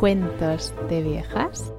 Cuentos 0.00 0.72
de 0.88 1.02
viejas. 1.02 1.74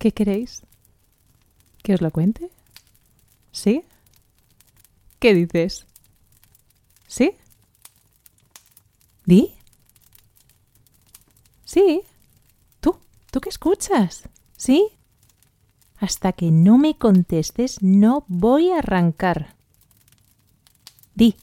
¿Qué 0.00 0.12
queréis? 0.12 0.62
¿Que 1.82 1.92
os 1.92 2.00
lo 2.00 2.10
cuente? 2.10 2.50
¿Sí? 3.52 3.84
¿Qué 5.18 5.34
dices? 5.34 5.84
¿Sí? 7.06 7.36
¿Di? 9.26 9.52
¿Sí? 11.66 12.00
¿Tú? 12.80 12.96
¿Tú 13.30 13.42
qué 13.42 13.50
escuchas? 13.50 14.22
¿Sí? 14.56 14.88
Hasta 15.98 16.32
que 16.32 16.50
no 16.50 16.78
me 16.78 16.96
contestes, 16.96 17.82
no 17.82 18.24
voy 18.26 18.70
a 18.70 18.78
arrancar. 18.78 19.54
Di. 21.14 21.36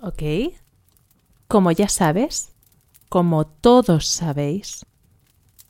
Ok. 0.00 0.22
Como 1.48 1.72
ya 1.72 1.88
sabes, 1.88 2.51
como 3.12 3.46
todos 3.46 4.06
sabéis, 4.06 4.86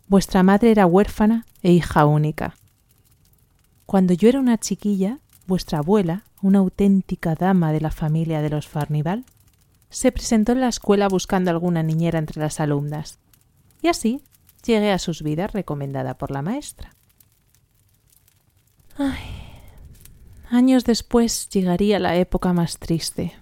vuestra 0.07 0.45
madre 0.45 0.71
era 0.71 0.87
huérfana 0.87 1.45
e 1.61 1.73
hija 1.73 2.07
única. 2.07 2.55
Cuando 3.85 4.15
yo 4.15 4.29
era 4.29 4.39
una 4.39 4.59
chiquilla, 4.59 5.19
vuestra 5.48 5.79
abuela, 5.79 6.23
una 6.41 6.61
auténtica 6.61 7.35
dama 7.35 7.73
de 7.73 7.81
la 7.81 7.91
familia 7.91 8.43
de 8.43 8.51
los 8.51 8.69
Farnival, 8.69 9.25
se 9.91 10.13
presentó 10.13 10.53
en 10.53 10.61
la 10.61 10.69
escuela 10.69 11.09
buscando 11.09 11.51
alguna 11.51 11.83
niñera 11.83 12.20
entre 12.20 12.41
las 12.41 12.61
alumnas. 12.61 13.19
Y 13.83 13.89
así 13.89 14.23
llegué 14.65 14.93
a 14.93 15.01
sus 15.01 15.25
vidas 15.25 15.53
recomendada 15.53 16.17
por 16.19 16.31
la 16.31 16.43
maestra. 16.43 16.95
Ay. 18.97 19.19
Años 20.48 20.85
después 20.85 21.48
llegaría 21.48 21.98
la 21.98 22.15
época 22.15 22.53
más 22.53 22.79
triste. 22.79 23.33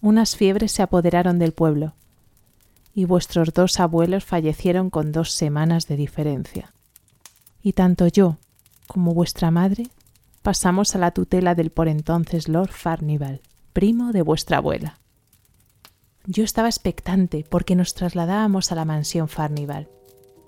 Unas 0.00 0.34
fiebres 0.34 0.72
se 0.72 0.82
apoderaron 0.82 1.38
del 1.38 1.52
pueblo, 1.52 1.94
y 2.98 3.04
vuestros 3.04 3.54
dos 3.54 3.78
abuelos 3.78 4.24
fallecieron 4.24 4.90
con 4.90 5.12
dos 5.12 5.30
semanas 5.30 5.86
de 5.86 5.94
diferencia. 5.94 6.72
Y 7.62 7.74
tanto 7.74 8.08
yo 8.08 8.38
como 8.88 9.14
vuestra 9.14 9.52
madre 9.52 9.84
pasamos 10.42 10.96
a 10.96 10.98
la 10.98 11.12
tutela 11.12 11.54
del 11.54 11.70
por 11.70 11.86
entonces 11.86 12.48
Lord 12.48 12.72
Farnival, 12.72 13.40
primo 13.72 14.10
de 14.10 14.22
vuestra 14.22 14.56
abuela. 14.56 14.98
Yo 16.26 16.42
estaba 16.42 16.66
expectante 16.66 17.44
porque 17.48 17.76
nos 17.76 17.94
trasladábamos 17.94 18.72
a 18.72 18.74
la 18.74 18.84
mansión 18.84 19.28
Farnival, 19.28 19.88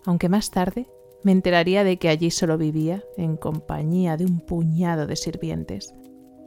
aunque 0.05 0.29
más 0.29 0.51
tarde 0.51 0.89
me 1.23 1.31
enteraría 1.31 1.85
de 1.85 1.99
que 1.99 2.09
allí 2.09 2.33
solo 2.33 2.59
vivía, 2.59 3.05
en 3.17 3.37
compañía 3.37 4.17
de 4.17 4.25
un 4.25 4.41
puñado 4.41 5.07
de 5.07 5.15
sirvientes, 5.15 5.95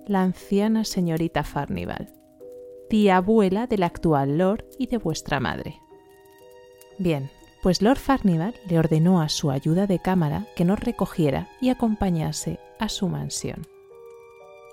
la 0.05 0.21
anciana 0.21 0.83
señorita 0.83 1.45
Farnival, 1.45 2.13
tía 2.89 3.15
abuela 3.15 3.67
del 3.67 3.83
actual 3.83 4.37
Lord 4.37 4.65
y 4.77 4.87
de 4.87 4.97
vuestra 4.97 5.39
madre. 5.39 5.79
Bien, 6.97 7.29
pues 7.61 7.81
Lord 7.81 7.97
Farnival 7.97 8.53
le 8.67 8.77
ordenó 8.77 9.21
a 9.21 9.29
su 9.29 9.49
ayuda 9.49 9.87
de 9.87 9.99
cámara 9.99 10.47
que 10.55 10.65
nos 10.65 10.79
recogiera 10.79 11.47
y 11.61 11.69
acompañase 11.69 12.59
a 12.79 12.89
su 12.89 13.07
mansión. 13.07 13.65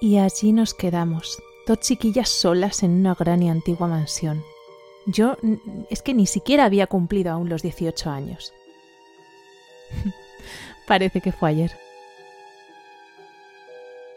Y 0.01 0.19
allí 0.19 0.53
nos 0.53 0.75
quedamos, 0.75 1.41
dos 1.67 1.81
chiquillas 1.81 2.29
solas 2.29 2.83
en 2.83 2.93
una 2.93 3.15
gran 3.15 3.43
y 3.43 3.51
antigua 3.51 3.87
mansión. 3.87 4.43
Yo 5.07 5.37
es 5.89 6.03
que 6.03 6.15
ni 6.15 6.27
siquiera 6.27 6.65
había 6.65 6.87
cumplido 6.87 7.33
aún 7.33 7.49
los 7.49 7.63
18 7.63 8.11
años. 8.11 8.53
Parece 10.87 11.21
que 11.21 11.33
fue 11.33 11.51
ayer. 11.51 11.73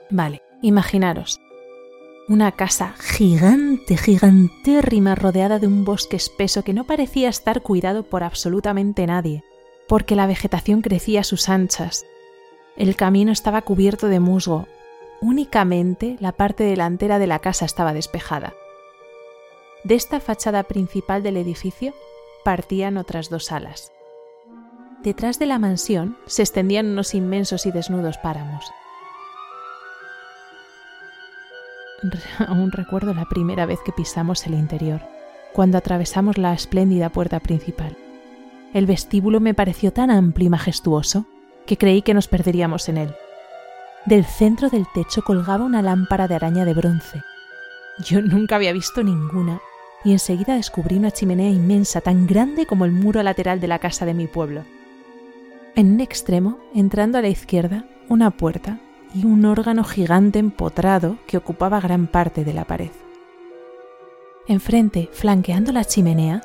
Vale, 0.09 0.41
imaginaros. 0.61 1.39
Una 2.29 2.53
casa 2.53 2.95
gigante, 2.99 3.97
gigantérrima, 3.97 5.13
rodeada 5.13 5.59
de 5.59 5.67
un 5.67 5.83
bosque 5.83 6.15
espeso 6.15 6.63
que 6.63 6.73
no 6.73 6.85
parecía 6.85 7.27
estar 7.27 7.61
cuidado 7.61 8.03
por 8.03 8.23
absolutamente 8.23 9.05
nadie, 9.05 9.43
porque 9.89 10.15
la 10.15 10.25
vegetación 10.25 10.81
crecía 10.81 11.19
a 11.19 11.25
sus 11.25 11.49
anchas. 11.49 12.05
El 12.77 12.95
camino 12.95 13.33
estaba 13.33 13.61
cubierto 13.63 14.07
de 14.07 14.21
musgo. 14.21 14.67
Únicamente 15.19 16.15
la 16.21 16.31
parte 16.31 16.63
delantera 16.63 17.19
de 17.19 17.27
la 17.27 17.39
casa 17.39 17.65
estaba 17.65 17.93
despejada. 17.93 18.53
De 19.83 19.95
esta 19.95 20.21
fachada 20.21 20.63
principal 20.63 21.23
del 21.23 21.35
edificio 21.35 21.93
partían 22.45 22.95
otras 22.95 23.29
dos 23.29 23.51
alas. 23.51 23.91
Detrás 25.03 25.39
de 25.39 25.45
la 25.45 25.59
mansión 25.59 26.17
se 26.25 26.43
extendían 26.43 26.87
unos 26.87 27.15
inmensos 27.15 27.65
y 27.65 27.71
desnudos 27.71 28.17
páramos. 28.17 28.71
Aún 32.47 32.71
recuerdo 32.71 33.13
la 33.13 33.25
primera 33.25 33.65
vez 33.65 33.79
que 33.85 33.91
pisamos 33.91 34.45
el 34.47 34.53
interior, 34.53 35.01
cuando 35.53 35.77
atravesamos 35.77 36.37
la 36.37 36.53
espléndida 36.53 37.09
puerta 37.09 37.39
principal. 37.39 37.97
El 38.73 38.85
vestíbulo 38.85 39.39
me 39.39 39.53
pareció 39.53 39.93
tan 39.93 40.09
amplio 40.09 40.47
y 40.47 40.49
majestuoso 40.49 41.25
que 41.65 41.77
creí 41.77 42.01
que 42.01 42.13
nos 42.13 42.27
perderíamos 42.27 42.89
en 42.89 42.97
él. 42.97 43.15
Del 44.05 44.25
centro 44.25 44.69
del 44.69 44.85
techo 44.93 45.21
colgaba 45.21 45.63
una 45.63 45.81
lámpara 45.81 46.27
de 46.27 46.35
araña 46.35 46.65
de 46.65 46.73
bronce. 46.73 47.21
Yo 48.03 48.21
nunca 48.21 48.55
había 48.55 48.73
visto 48.73 49.03
ninguna 49.03 49.61
y 50.03 50.11
enseguida 50.11 50.55
descubrí 50.55 50.97
una 50.97 51.11
chimenea 51.11 51.49
inmensa 51.49 52.01
tan 52.01 52.27
grande 52.27 52.65
como 52.65 52.85
el 52.85 52.91
muro 52.91 53.23
lateral 53.23 53.61
de 53.61 53.67
la 53.67 53.79
casa 53.79 54.05
de 54.05 54.13
mi 54.13 54.27
pueblo. 54.27 54.65
En 55.75 55.93
un 55.93 56.01
extremo, 56.01 56.59
entrando 56.75 57.17
a 57.17 57.21
la 57.21 57.29
izquierda, 57.29 57.85
una 58.09 58.31
puerta 58.31 58.79
y 59.13 59.25
un 59.25 59.45
órgano 59.45 59.83
gigante 59.83 60.39
empotrado 60.39 61.17
que 61.27 61.37
ocupaba 61.37 61.79
gran 61.79 62.07
parte 62.07 62.43
de 62.43 62.53
la 62.53 62.65
pared. 62.65 62.91
Enfrente, 64.47 65.09
flanqueando 65.11 65.71
la 65.71 65.85
chimenea, 65.85 66.41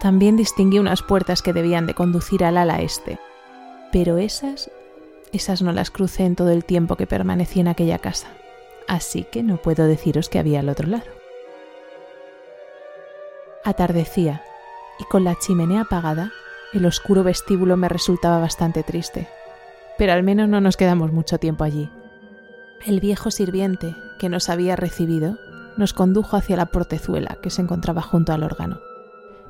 también 0.00 0.36
distinguí 0.36 0.78
unas 0.78 1.02
puertas 1.02 1.42
que 1.42 1.52
debían 1.52 1.86
de 1.86 1.94
conducir 1.94 2.44
al 2.44 2.56
ala 2.56 2.80
este, 2.80 3.18
pero 3.92 4.18
esas, 4.18 4.70
esas 5.32 5.62
no 5.62 5.72
las 5.72 5.90
crucé 5.90 6.24
en 6.24 6.36
todo 6.36 6.50
el 6.50 6.64
tiempo 6.64 6.96
que 6.96 7.06
permanecí 7.06 7.60
en 7.60 7.68
aquella 7.68 7.98
casa, 7.98 8.28
así 8.86 9.24
que 9.24 9.42
no 9.42 9.56
puedo 9.58 9.86
deciros 9.86 10.28
que 10.28 10.38
había 10.38 10.60
al 10.60 10.68
otro 10.68 10.88
lado. 10.88 11.06
Atardecía, 13.64 14.42
y 14.98 15.04
con 15.04 15.24
la 15.24 15.36
chimenea 15.36 15.82
apagada, 15.82 16.32
el 16.72 16.86
oscuro 16.86 17.22
vestíbulo 17.22 17.76
me 17.76 17.88
resultaba 17.88 18.38
bastante 18.38 18.82
triste, 18.82 19.28
pero 19.96 20.12
al 20.12 20.22
menos 20.22 20.48
no 20.48 20.60
nos 20.60 20.76
quedamos 20.76 21.12
mucho 21.12 21.38
tiempo 21.38 21.64
allí. 21.64 21.90
El 22.84 23.00
viejo 23.00 23.30
sirviente 23.30 23.96
que 24.18 24.28
nos 24.28 24.48
había 24.48 24.76
recibido 24.76 25.38
nos 25.76 25.92
condujo 25.92 26.36
hacia 26.36 26.56
la 26.56 26.66
portezuela 26.66 27.38
que 27.42 27.50
se 27.50 27.62
encontraba 27.62 28.02
junto 28.02 28.32
al 28.32 28.42
órgano, 28.42 28.80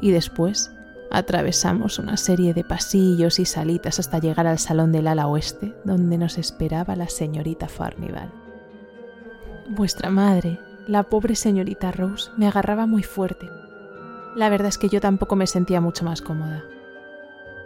y 0.00 0.10
después 0.10 0.72
atravesamos 1.10 1.98
una 1.98 2.16
serie 2.16 2.54
de 2.54 2.64
pasillos 2.64 3.38
y 3.38 3.44
salitas 3.44 3.98
hasta 3.98 4.18
llegar 4.18 4.46
al 4.46 4.58
salón 4.58 4.92
del 4.92 5.06
ala 5.06 5.26
oeste, 5.26 5.74
donde 5.84 6.18
nos 6.18 6.38
esperaba 6.38 6.96
la 6.96 7.08
señorita 7.08 7.68
Farnival. 7.68 8.30
Vuestra 9.68 10.10
madre, 10.10 10.58
la 10.86 11.02
pobre 11.04 11.34
señorita 11.34 11.92
Rose, 11.92 12.30
me 12.36 12.46
agarraba 12.46 12.86
muy 12.86 13.02
fuerte. 13.02 13.48
La 14.34 14.48
verdad 14.48 14.68
es 14.68 14.78
que 14.78 14.88
yo 14.88 15.00
tampoco 15.00 15.36
me 15.36 15.46
sentía 15.46 15.80
mucho 15.80 16.04
más 16.04 16.22
cómoda. 16.22 16.64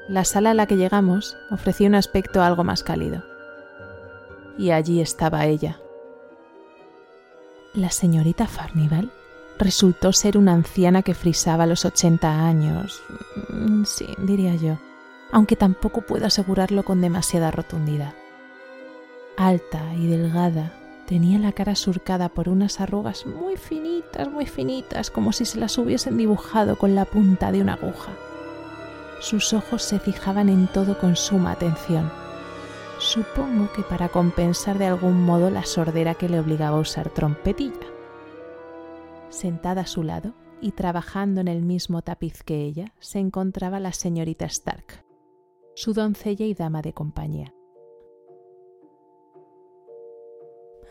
La 0.08 0.24
sala 0.24 0.50
a 0.50 0.54
la 0.54 0.66
que 0.66 0.76
llegamos 0.76 1.36
ofrecía 1.50 1.88
un 1.88 1.94
aspecto 1.94 2.42
algo 2.42 2.64
más 2.64 2.82
cálido. 2.82 3.31
Y 4.58 4.70
allí 4.70 5.00
estaba 5.00 5.46
ella, 5.46 5.78
La 7.74 7.90
señorita 7.90 8.46
Farnival 8.46 9.10
resultó 9.58 10.12
ser 10.12 10.36
una 10.36 10.52
anciana 10.52 11.02
que 11.02 11.14
frisaba 11.14 11.66
los 11.66 11.84
80 11.84 12.46
años. 12.46 13.02
Mm, 13.48 13.84
Sí, 13.84 14.06
diría 14.18 14.54
yo, 14.56 14.78
aunque 15.30 15.56
tampoco 15.56 16.02
puedo 16.02 16.26
asegurarlo 16.26 16.82
con 16.84 17.00
demasiada 17.00 17.50
rotundidad. 17.50 18.14
Alta 19.36 19.94
y 19.94 20.06
delgada, 20.06 20.72
tenía 21.06 21.38
la 21.38 21.52
cara 21.52 21.74
surcada 21.74 22.28
por 22.28 22.48
unas 22.48 22.80
arrugas 22.80 23.24
muy 23.24 23.56
finitas, 23.56 24.28
muy 24.30 24.46
finitas, 24.46 25.10
como 25.10 25.32
si 25.32 25.44
se 25.46 25.58
las 25.58 25.78
hubiesen 25.78 26.16
dibujado 26.18 26.76
con 26.76 26.94
la 26.94 27.06
punta 27.06 27.50
de 27.52 27.62
una 27.62 27.74
aguja. 27.74 28.12
Sus 29.20 29.52
ojos 29.52 29.82
se 29.82 29.98
fijaban 29.98 30.48
en 30.48 30.66
todo 30.66 30.98
con 30.98 31.16
suma 31.16 31.52
atención. 31.52 32.21
Supongo 33.02 33.68
que 33.72 33.82
para 33.82 34.10
compensar 34.10 34.78
de 34.78 34.86
algún 34.86 35.24
modo 35.24 35.50
la 35.50 35.64
sordera 35.64 36.14
que 36.14 36.28
le 36.28 36.38
obligaba 36.38 36.76
a 36.76 36.80
usar 36.80 37.10
trompetilla. 37.10 37.74
Sentada 39.28 39.80
a 39.80 39.86
su 39.86 40.04
lado 40.04 40.34
y 40.60 40.70
trabajando 40.70 41.40
en 41.40 41.48
el 41.48 41.62
mismo 41.62 42.02
tapiz 42.02 42.44
que 42.44 42.62
ella, 42.62 42.94
se 43.00 43.18
encontraba 43.18 43.80
la 43.80 43.92
señorita 43.92 44.44
Stark, 44.44 45.04
su 45.74 45.94
doncella 45.94 46.46
y 46.46 46.54
dama 46.54 46.80
de 46.80 46.92
compañía. 46.92 47.52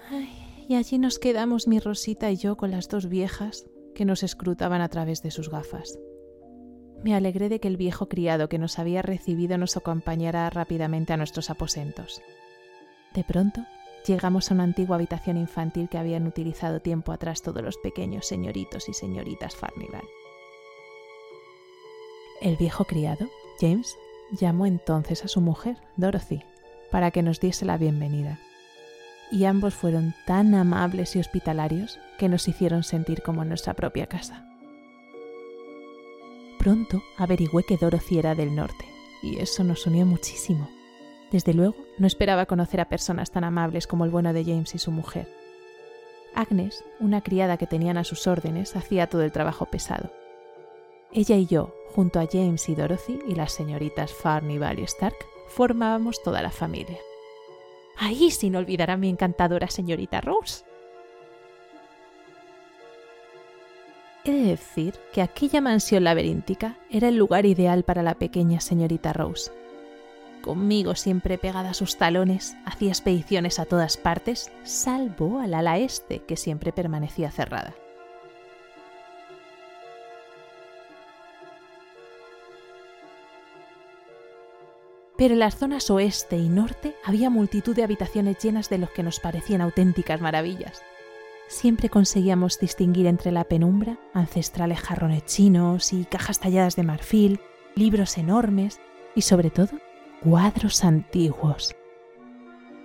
Ay, 0.10 0.66
y 0.68 0.76
allí 0.76 1.00
nos 1.00 1.18
quedamos 1.18 1.70
mi 1.70 1.80
Rosita 1.80 2.30
y 2.30 2.36
yo 2.36 2.58
con 2.58 2.72
las 2.72 2.90
dos 2.90 3.08
viejas 3.08 3.66
que 3.96 4.04
nos 4.04 4.22
escrutaban 4.24 4.82
a 4.82 4.90
través 4.90 5.24
de 5.24 5.32
sus 5.32 5.50
gafas. 5.50 5.98
Me 7.04 7.16
alegré 7.16 7.50
de 7.50 7.60
que 7.60 7.68
el 7.68 7.78
viejo 7.78 8.08
criado 8.08 8.48
que 8.48 8.60
nos 8.60 8.78
había 8.78 9.02
recibido 9.02 9.58
nos 9.58 9.76
acompañara 9.76 10.50
rápidamente 10.50 11.14
a 11.14 11.18
nuestros 11.18 11.50
aposentos. 11.50 12.22
De 13.16 13.24
pronto, 13.24 13.66
llegamos 14.06 14.52
a 14.52 14.54
una 14.54 14.64
antigua 14.64 14.98
habitación 14.98 15.38
infantil 15.38 15.90
que 15.90 15.98
habían 15.98 16.28
utilizado 16.28 16.80
tiempo 16.80 17.12
atrás 17.12 17.42
todos 17.42 17.64
los 17.64 17.78
pequeños 17.78 18.28
señoritos 18.28 18.88
y 18.88 18.94
señoritas 18.94 19.56
Farnival. 19.56 20.04
El 22.40 22.56
viejo 22.58 22.86
criado, 22.86 23.28
James, 23.60 23.96
llamó 24.32 24.66
entonces 24.66 25.26
a 25.26 25.28
su 25.28 25.42
mujer, 25.42 25.78
Dorothy, 25.98 26.44
para 26.92 27.12
que 27.12 27.24
nos 27.24 27.40
diese 27.40 27.66
la 27.66 27.78
bienvenida. 27.78 28.40
Y 29.32 29.46
ambos 29.46 29.74
fueron 29.74 30.14
tan 30.26 30.54
amables 30.54 31.16
y 31.16 31.20
hospitalarios 31.20 32.00
que 32.20 32.30
nos 32.30 32.48
hicieron 32.48 32.84
sentir 32.84 33.22
como 33.24 33.42
en 33.42 33.50
nuestra 33.50 33.74
propia 33.74 34.08
casa. 34.08 34.51
Pronto 36.62 37.02
averigüé 37.18 37.64
que 37.64 37.76
Dorothy 37.76 38.20
era 38.20 38.36
del 38.36 38.56
norte, 38.56 38.86
y 39.24 39.40
eso 39.40 39.64
nos 39.64 39.88
unió 39.88 40.06
muchísimo. 40.06 40.70
Desde 41.32 41.56
luego, 41.56 41.74
no 41.98 42.06
esperaba 42.06 42.46
conocer 42.46 42.80
a 42.80 42.88
personas 42.88 43.32
tan 43.32 43.44
amables 43.44 43.88
como 43.88 44.06
el 44.06 44.12
bueno 44.12 44.32
de 44.32 44.46
James 44.46 44.76
y 44.76 44.78
su 44.78 44.92
mujer. 44.92 45.28
Agnes, 46.36 46.84
una 47.00 47.22
criada 47.22 47.58
que 47.58 47.66
tenían 47.66 47.98
a 47.98 48.04
sus 48.04 48.28
órdenes, 48.28 48.76
hacía 48.76 49.08
todo 49.08 49.24
el 49.24 49.32
trabajo 49.32 49.66
pesado. 49.66 50.12
Ella 51.12 51.36
y 51.36 51.48
yo, 51.48 51.74
junto 51.96 52.20
a 52.20 52.28
James 52.32 52.70
y 52.70 52.76
Dorothy 52.76 53.18
y 53.28 53.34
las 53.34 53.54
señoritas 53.54 54.14
Farnival 54.14 54.78
y 54.78 54.84
Stark, 54.84 55.18
formábamos 55.48 56.22
toda 56.22 56.44
la 56.44 56.52
familia. 56.52 57.00
¡Ahí 57.98 58.30
sin 58.30 58.56
olvidar 58.56 58.92
a 58.92 58.98
mi 58.98 59.10
encantadora 59.10 59.68
señorita 59.68 60.22
Rose! 60.22 60.64
He 64.24 64.32
de 64.32 64.44
decir 64.44 64.94
que 65.14 65.24
aquella 65.24 65.62
mansión 65.62 66.04
laberíntica 66.04 66.78
era 66.92 67.08
el 67.08 67.16
lugar 67.16 67.48
ideal 67.48 67.84
para 67.84 68.04
la 68.04 68.14
pequeña 68.14 68.60
señorita 68.60 69.14
Rose. 69.14 69.52
Conmigo 70.44 70.94
siempre 70.94 71.40
pegada 71.40 71.72
a 71.72 71.74
sus 71.74 71.98
talones, 71.98 72.56
hacía 72.66 72.90
expediciones 72.90 73.58
a 73.58 73.66
todas 73.66 73.98
partes, 73.98 74.52
salvo 74.64 75.40
al 75.40 75.56
ala 75.56 75.80
este, 75.80 76.20
que 76.20 76.38
siempre 76.38 76.72
permanecía 76.72 77.32
cerrada. 77.32 77.74
Pero 85.18 85.34
en 85.34 85.40
las 85.40 85.56
zonas 85.56 85.90
oeste 85.90 86.38
y 86.38 86.50
norte 86.50 86.96
había 87.06 87.30
multitud 87.32 87.76
de 87.76 87.84
habitaciones 87.84 88.38
llenas 88.38 88.70
de 88.70 88.80
los 88.80 88.92
que 88.92 89.04
nos 89.04 89.20
parecían 89.20 89.62
auténticas 89.62 90.22
maravillas 90.22 90.84
siempre 91.52 91.90
conseguíamos 91.90 92.60
distinguir 92.60 93.08
entre 93.08 93.32
la 93.32 93.44
penumbra 93.44 94.00
ancestrales 94.14 94.80
jarrones 94.80 95.26
chinos 95.26 95.92
y 95.92 96.06
cajas 96.06 96.40
talladas 96.40 96.78
de 96.78 96.84
marfil, 96.84 97.42
libros 97.76 98.18
enormes 98.18 98.80
y 99.16 99.22
sobre 99.24 99.50
todo 99.50 99.72
cuadros 100.24 100.86
antiguos. 100.86 101.76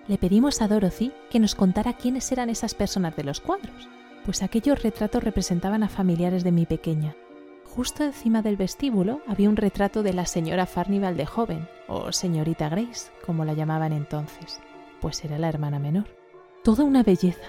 Le 0.08 0.18
pedimos 0.18 0.60
a 0.62 0.68
Dorothy 0.68 1.12
que 1.30 1.38
nos 1.38 1.54
contara 1.54 1.92
quiénes 1.92 2.30
eran 2.32 2.50
esas 2.50 2.74
personas 2.74 3.14
de 3.14 3.22
los 3.22 3.40
cuadros, 3.40 3.88
pues 4.24 4.42
aquellos 4.42 4.82
retratos 4.82 5.22
representaban 5.22 5.84
a 5.84 5.88
familiares 5.88 6.42
de 6.42 6.52
mi 6.52 6.66
pequeña. 6.66 7.14
Justo 7.64 8.02
encima 8.02 8.42
del 8.42 8.56
vestíbulo 8.56 9.20
había 9.28 9.48
un 9.48 9.56
retrato 9.56 10.02
de 10.02 10.12
la 10.12 10.26
señora 10.26 10.66
Farnival 10.66 11.16
de 11.16 11.26
joven, 11.26 11.68
o 11.86 12.10
señorita 12.10 12.68
Grace, 12.68 13.10
como 13.24 13.44
la 13.44 13.54
llamaban 13.54 13.92
entonces, 13.92 14.60
pues 15.00 15.24
era 15.24 15.38
la 15.38 15.48
hermana 15.48 15.78
menor. 15.78 16.06
Toda 16.64 16.84
una 16.84 17.02
belleza, 17.04 17.46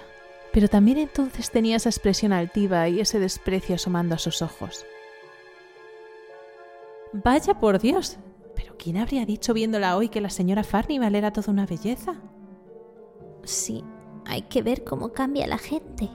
pero 0.57 0.69
también 0.69 0.97
entonces 0.97 1.51
tenía 1.51 1.75
esa 1.75 1.89
expresión 1.89 2.33
altiva 2.33 2.89
y 2.89 2.99
ese 2.99 3.19
desprecio 3.19 3.75
asomando 3.75 4.15
a 4.15 4.17
sus 4.17 4.41
ojos. 4.41 4.87
Vaya 7.13 7.59
por 7.59 7.77
Dios, 7.77 8.17
pero 8.55 8.75
¿quién 8.75 8.97
habría 8.97 9.23
dicho 9.27 9.53
viéndola 9.53 9.95
hoy 9.95 10.09
que 10.09 10.19
la 10.19 10.31
señora 10.31 10.63
Farnival 10.63 11.13
era 11.13 11.31
toda 11.31 11.53
una 11.53 11.67
belleza? 11.67 12.15
Sí, 13.43 13.83
hay 14.25 14.41
que 14.41 14.63
ver 14.63 14.83
cómo 14.83 15.13
cambia 15.13 15.45
la 15.45 15.59
gente. 15.59 16.09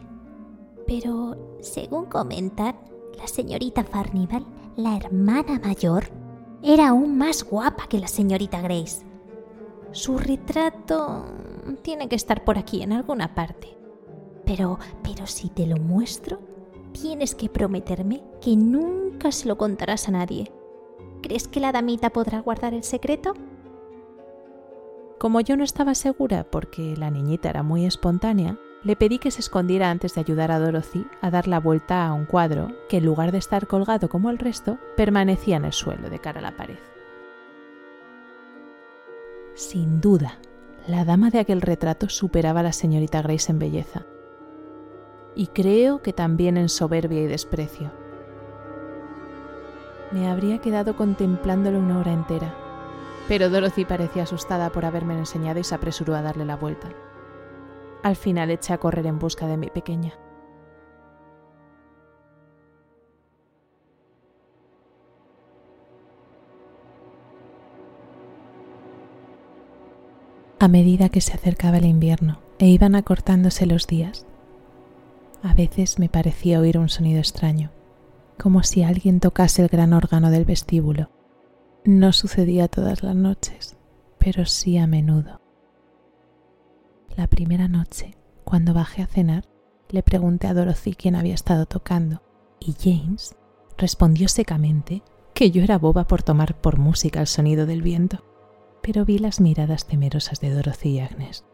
Pero, 0.89 1.59
según 1.61 2.07
comentan, 2.07 2.75
la 3.17 3.29
señorita 3.29 3.85
Farnival, 3.85 4.45
la 4.75 4.97
hermana 4.97 5.61
mayor, 5.61 6.07
era 6.65 6.89
aún 6.89 7.17
más 7.17 7.45
guapa 7.45 7.87
que 7.87 8.01
la 8.01 8.09
señorita 8.09 8.61
Grace. 8.61 9.07
Su 9.93 10.19
retrato 10.19 11.27
tiene 11.83 12.09
que 12.09 12.17
estar 12.17 12.43
por 12.43 12.59
aquí 12.59 12.83
en 12.83 12.93
alguna 12.93 13.37
parte. 13.37 13.81
Pero, 14.53 14.79
pero 15.03 15.27
si 15.27 15.49
te 15.49 15.67
lo 15.67 15.79
muestro, 15.79 16.39
tienes 16.93 17.35
que 17.35 17.49
prometerme 17.49 18.23
que 18.43 18.55
nunca 18.55 19.33
se 19.33 19.49
lo 19.49 19.57
contarás 19.57 20.09
a 20.09 20.11
nadie. 20.11 20.53
¿Crees 21.23 21.49
que 21.49 21.59
la 21.59 21.73
damita 21.73 22.11
podrá 22.11 22.41
guardar 22.41 22.75
el 22.75 22.83
secreto? 22.83 23.33
Como 25.19 25.41
yo 25.41 25.57
no 25.57 25.65
estaba 25.65 25.95
segura 25.95 26.45
porque 26.45 26.95
la 26.99 27.11
niñita 27.11 27.49
era 27.49 27.63
muy 27.63 27.87
espontánea, 27.87 28.59
le 28.85 28.95
pedí 28.95 29.19
que 29.19 29.31
se 29.31 29.41
escondiera 29.41 29.91
antes 29.91 30.15
de 30.15 30.21
ayudar 30.21 30.53
a 30.53 30.59
Dorothy 30.59 31.07
a 31.23 31.31
dar 31.31 31.49
la 31.49 31.59
vuelta 31.59 32.07
a 32.07 32.13
un 32.13 32.27
cuadro 32.27 32.77
que 32.91 32.99
en 32.99 33.07
lugar 33.07 33.33
de 33.33 33.39
estar 33.39 33.67
colgado 33.67 34.11
como 34.11 34.29
el 34.29 34.39
resto, 34.39 34.77
permanecía 34.99 35.57
en 35.57 35.65
el 35.65 35.73
suelo 35.73 36.11
de 36.11 36.19
cara 36.19 36.41
a 36.41 36.43
la 36.43 36.57
pared. 36.59 36.77
Sin 39.55 40.03
duda, 40.03 40.37
la 40.87 41.07
dama 41.07 41.31
de 41.31 41.39
aquel 41.39 41.63
retrato 41.63 42.11
superaba 42.11 42.61
a 42.61 42.65
la 42.65 42.73
señorita 42.75 43.23
Grace 43.23 43.51
en 43.51 43.59
belleza. 43.59 44.05
Y 45.35 45.47
creo 45.49 46.03
que 46.03 46.13
también 46.13 46.57
en 46.57 46.69
soberbia 46.69 47.23
y 47.23 47.27
desprecio. 47.27 47.91
Me 50.11 50.29
habría 50.29 50.59
quedado 50.59 50.95
contemplándolo 50.95 51.79
una 51.79 51.99
hora 51.99 52.13
entera, 52.13 52.55
pero 53.29 53.49
Dorothy 53.49 53.85
parecía 53.85 54.25
asustada 54.25 54.71
por 54.71 54.85
haberme 54.85 55.17
enseñado 55.17 55.59
y 55.61 55.65
se 55.65 55.75
apresuró 55.75 56.15
a 56.15 56.23
darle 56.23 56.45
la 56.45 56.57
vuelta. 56.57 56.89
Al 58.03 58.17
final 58.17 58.51
eché 58.51 58.75
a 58.75 58.79
correr 58.79 59.07
en 59.07 59.19
busca 59.19 59.47
de 59.47 59.57
mi 59.57 59.69
pequeña. 59.69 60.13
A 70.59 70.69
medida 70.69 71.09
que 71.09 71.21
se 71.21 71.33
acercaba 71.33 71.79
el 71.79 71.87
invierno 71.87 72.39
e 72.59 72.67
iban 72.67 72.95
acortándose 72.95 73.67
los 73.67 73.89
días, 73.89 74.27
a 75.43 75.55
veces 75.55 75.99
me 75.99 76.09
parecía 76.09 76.61
oír 76.61 76.79
un 76.79 76.89
sonido 76.89 77.19
extraño, 77.19 77.71
como 78.39 78.63
si 78.63 78.83
alguien 78.83 79.21
tocase 79.21 79.63
el 79.63 79.69
gran 79.69 79.93
órgano 79.93 80.31
del 80.31 80.45
vestíbulo. 80.45 81.11
No 81.85 82.13
sucedía 82.13 82.69
todas 82.69 83.03
las 83.03 83.17
noches, 83.17 83.77
pero 84.19 84.47
sí 84.47 84.79
a 84.79 84.87
menudo. 84.87 85.41
La 87.17 87.27
primera 87.27 87.69
noche, 87.69 88.17
cuando 88.45 88.73
bajé 88.73 89.03
a 89.03 89.07
cenar, 89.07 89.45
le 89.91 90.03
pregunté 90.03 90.47
a 90.47 90.55
Dorothy 90.55 90.95
quién 90.95 91.17
había 91.17 91.35
estado 91.35 91.67
tocando, 91.67 92.23
y 92.61 92.75
James 92.79 93.35
respondió 93.77 94.29
secamente 94.29 95.03
que 95.35 95.51
yo 95.51 95.63
era 95.63 95.79
boba 95.79 96.07
por 96.07 96.23
tomar 96.23 96.61
por 96.61 96.79
música 96.79 97.21
el 97.21 97.27
sonido 97.27 97.67
del 97.67 97.83
viento. 97.83 98.25
Pero 98.81 99.05
vi 99.05 99.19
las 99.19 99.41
miradas 99.41 99.87
temerosas 99.87 100.41
de 100.41 100.51
Dorothy 100.51 100.91
y 100.91 101.01
Agnes, 101.01 101.45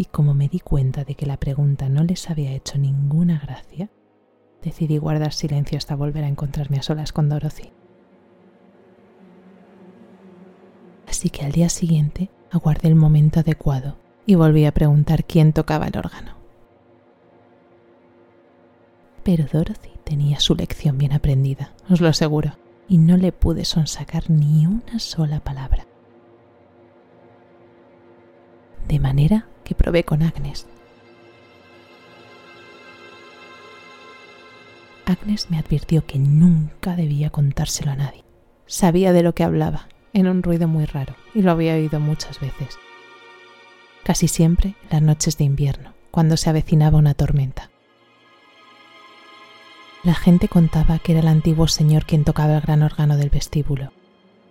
y 0.00 0.06
como 0.06 0.32
me 0.32 0.48
di 0.48 0.60
cuenta 0.60 1.04
de 1.04 1.14
que 1.14 1.26
la 1.26 1.36
pregunta 1.36 1.90
no 1.90 2.02
les 2.04 2.30
había 2.30 2.52
hecho 2.52 2.78
ninguna 2.78 3.38
gracia, 3.38 3.90
decidí 4.62 4.96
guardar 4.96 5.34
silencio 5.34 5.76
hasta 5.76 5.94
volver 5.94 6.24
a 6.24 6.28
encontrarme 6.28 6.78
a 6.78 6.82
solas 6.82 7.12
con 7.12 7.28
Dorothy. 7.28 7.70
Así 11.06 11.28
que 11.28 11.44
al 11.44 11.52
día 11.52 11.68
siguiente 11.68 12.30
aguardé 12.50 12.88
el 12.88 12.94
momento 12.94 13.40
adecuado 13.40 13.98
y 14.24 14.36
volví 14.36 14.64
a 14.64 14.72
preguntar 14.72 15.26
quién 15.26 15.52
tocaba 15.52 15.88
el 15.88 15.98
órgano. 15.98 16.34
Pero 19.22 19.44
Dorothy 19.52 19.92
tenía 20.02 20.40
su 20.40 20.54
lección 20.54 20.96
bien 20.96 21.12
aprendida, 21.12 21.74
os 21.90 22.00
lo 22.00 22.08
aseguro, 22.08 22.56
y 22.88 22.96
no 22.96 23.18
le 23.18 23.32
pude 23.32 23.66
sonsacar 23.66 24.30
ni 24.30 24.64
una 24.64 24.98
sola 24.98 25.40
palabra. 25.40 25.86
De 28.88 28.98
manera 28.98 29.46
que 29.70 29.76
probé 29.76 30.02
con 30.02 30.24
Agnes. 30.24 30.66
Agnes 35.06 35.48
me 35.48 35.58
advirtió 35.58 36.04
que 36.04 36.18
nunca 36.18 36.96
debía 36.96 37.30
contárselo 37.30 37.92
a 37.92 37.94
nadie. 37.94 38.24
Sabía 38.66 39.12
de 39.12 39.22
lo 39.22 39.32
que 39.32 39.44
hablaba, 39.44 39.86
en 40.12 40.26
un 40.26 40.42
ruido 40.42 40.66
muy 40.66 40.86
raro, 40.86 41.14
y 41.34 41.42
lo 41.42 41.52
había 41.52 41.74
oído 41.74 42.00
muchas 42.00 42.40
veces. 42.40 42.80
Casi 44.02 44.26
siempre 44.26 44.74
las 44.90 45.02
noches 45.02 45.38
de 45.38 45.44
invierno, 45.44 45.94
cuando 46.10 46.36
se 46.36 46.50
avecinaba 46.50 46.98
una 46.98 47.14
tormenta. 47.14 47.70
La 50.02 50.14
gente 50.14 50.48
contaba 50.48 50.98
que 50.98 51.12
era 51.12 51.20
el 51.20 51.28
antiguo 51.28 51.68
señor 51.68 52.06
quien 52.06 52.24
tocaba 52.24 52.56
el 52.56 52.60
gran 52.62 52.82
órgano 52.82 53.16
del 53.16 53.30
vestíbulo, 53.30 53.92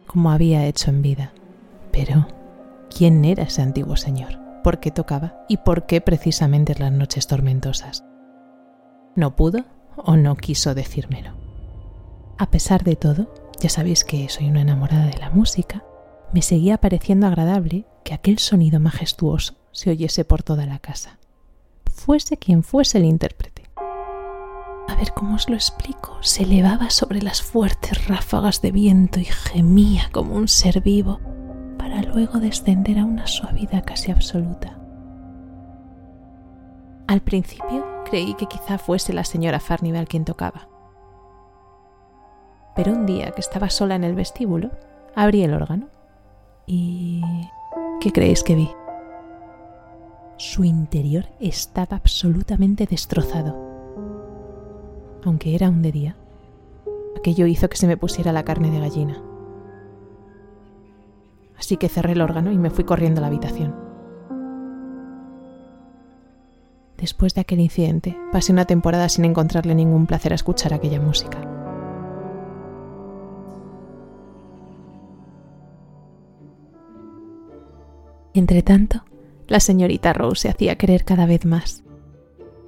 como 0.07 0.31
había 0.31 0.65
hecho 0.65 0.91
en 0.91 1.01
vida. 1.01 1.33
Pero, 1.91 2.25
¿quién 2.89 3.25
era 3.25 3.43
ese 3.43 3.61
antiguo 3.61 3.97
señor? 3.97 4.48
¿Por 4.69 4.79
qué 4.79 4.91
tocaba? 4.91 5.33
¿Y 5.47 5.57
por 5.57 5.87
qué 5.87 5.99
precisamente 5.99 6.73
en 6.73 6.79
las 6.81 6.91
noches 6.91 7.25
tormentosas? 7.25 8.05
No 9.15 9.35
pudo 9.35 9.65
o 9.97 10.15
no 10.15 10.35
quiso 10.35 10.75
decírmelo. 10.75 11.31
A 12.37 12.51
pesar 12.51 12.83
de 12.83 12.95
todo, 12.95 13.33
ya 13.59 13.67
sabéis 13.67 14.03
que 14.03 14.29
soy 14.29 14.47
una 14.47 14.61
enamorada 14.61 15.07
de 15.07 15.17
la 15.17 15.31
música, 15.31 15.83
me 16.33 16.43
seguía 16.43 16.77
pareciendo 16.77 17.25
agradable 17.25 17.87
que 18.05 18.13
aquel 18.13 18.37
sonido 18.37 18.79
majestuoso 18.79 19.55
se 19.71 19.89
oyese 19.89 20.23
por 20.23 20.43
toda 20.43 20.67
la 20.67 20.77
casa, 20.77 21.17
fuese 21.91 22.37
quien 22.37 22.61
fuese 22.61 22.99
el 22.99 23.05
intérprete 23.05 23.59
a 24.87 24.95
ver 24.95 25.13
cómo 25.13 25.35
os 25.35 25.47
lo 25.47 25.55
explico, 25.55 26.17
se 26.21 26.43
elevaba 26.43 26.89
sobre 26.89 27.21
las 27.21 27.43
fuertes 27.43 28.07
ráfagas 28.07 28.61
de 28.61 28.71
viento 28.71 29.19
y 29.19 29.25
gemía 29.25 30.09
como 30.11 30.33
un 30.33 30.47
ser 30.47 30.81
vivo, 30.81 31.19
luego 32.01 32.39
descender 32.39 32.99
a 32.99 33.05
una 33.05 33.27
suavidad 33.27 33.83
casi 33.85 34.11
absoluta. 34.11 34.77
Al 37.07 37.21
principio 37.21 37.85
creí 38.05 38.33
que 38.35 38.45
quizá 38.45 38.77
fuese 38.77 39.13
la 39.13 39.23
señora 39.23 39.59
Farnival 39.59 40.07
quien 40.07 40.25
tocaba. 40.25 40.67
Pero 42.75 42.93
un 42.93 43.05
día 43.05 43.31
que 43.31 43.41
estaba 43.41 43.69
sola 43.69 43.95
en 43.95 44.03
el 44.03 44.15
vestíbulo, 44.15 44.71
abrí 45.15 45.43
el 45.43 45.53
órgano 45.53 45.87
y... 46.65 47.21
¿Qué 47.99 48.11
creéis 48.11 48.43
que 48.43 48.55
vi? 48.55 48.69
Su 50.37 50.63
interior 50.63 51.25
estaba 51.39 51.97
absolutamente 51.97 52.85
destrozado 52.85 53.69
aunque 55.23 55.55
era 55.55 55.69
un 55.69 55.81
de 55.81 55.91
día. 55.91 56.15
Aquello 57.17 57.45
hizo 57.45 57.69
que 57.69 57.77
se 57.77 57.87
me 57.87 57.97
pusiera 57.97 58.31
la 58.31 58.43
carne 58.43 58.71
de 58.71 58.79
gallina. 58.79 59.21
Así 61.59 61.75
que 61.75 61.89
cerré 61.89 62.13
el 62.13 62.21
órgano 62.21 62.51
y 62.51 62.57
me 62.57 62.69
fui 62.69 62.85
corriendo 62.85 63.19
a 63.19 63.23
la 63.23 63.27
habitación. 63.27 63.75
Después 66.97 67.33
de 67.33 67.41
aquel 67.41 67.59
incidente, 67.59 68.17
pasé 68.31 68.51
una 68.51 68.65
temporada 68.65 69.07
sin 69.09 69.25
encontrarle 69.25 69.75
ningún 69.75 70.05
placer 70.05 70.31
a 70.31 70.35
escuchar 70.35 70.73
aquella 70.73 71.01
música. 71.01 71.39
Entretanto, 78.33 79.03
la 79.47 79.59
señorita 79.59 80.13
Rose 80.13 80.43
se 80.43 80.49
hacía 80.49 80.77
querer 80.77 81.03
cada 81.03 81.25
vez 81.25 81.45
más. 81.45 81.83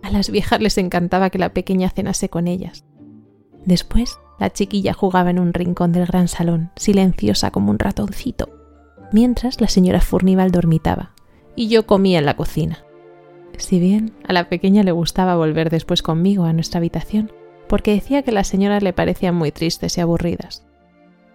A 0.02 0.12
las 0.12 0.30
viejas 0.30 0.60
les 0.62 0.78
encantaba 0.78 1.30
que 1.30 1.40
la 1.40 1.54
pequeña 1.54 1.90
cenase 1.90 2.30
con 2.30 2.48
ellas. 2.48 2.84
Después, 3.66 4.18
la 4.40 4.50
chiquilla 4.50 4.94
jugaba 4.94 5.30
en 5.30 5.40
un 5.40 5.54
rincón 5.54 5.92
del 5.92 6.08
gran 6.08 6.28
salón, 6.28 6.72
silenciosa 6.76 7.52
como 7.52 7.70
un 7.70 7.80
ratoncito, 7.80 8.61
mientras 9.12 9.62
la 9.62 9.68
señora 9.68 10.02
Furnival 10.02 10.52
dormitaba, 10.52 11.14
y 11.56 11.68
yo 11.68 11.86
comía 11.86 12.20
en 12.20 12.26
la 12.26 12.36
cocina. 12.36 12.84
Si 13.58 13.80
bien 13.80 14.14
a 14.28 14.34
la 14.34 14.50
pequeña 14.50 14.84
le 14.84 14.92
gustaba 14.92 15.36
volver 15.36 15.70
después 15.70 16.02
conmigo 16.02 16.46
a 16.46 16.54
nuestra 16.54 16.80
habitación, 16.80 17.32
porque 17.68 17.94
decía 17.94 18.24
que 18.24 18.32
las 18.32 18.48
señoras 18.48 18.84
le 18.84 18.94
parecían 18.94 19.36
muy 19.36 19.52
tristes 19.52 19.98
y 19.98 20.02
aburridas. 20.02 20.66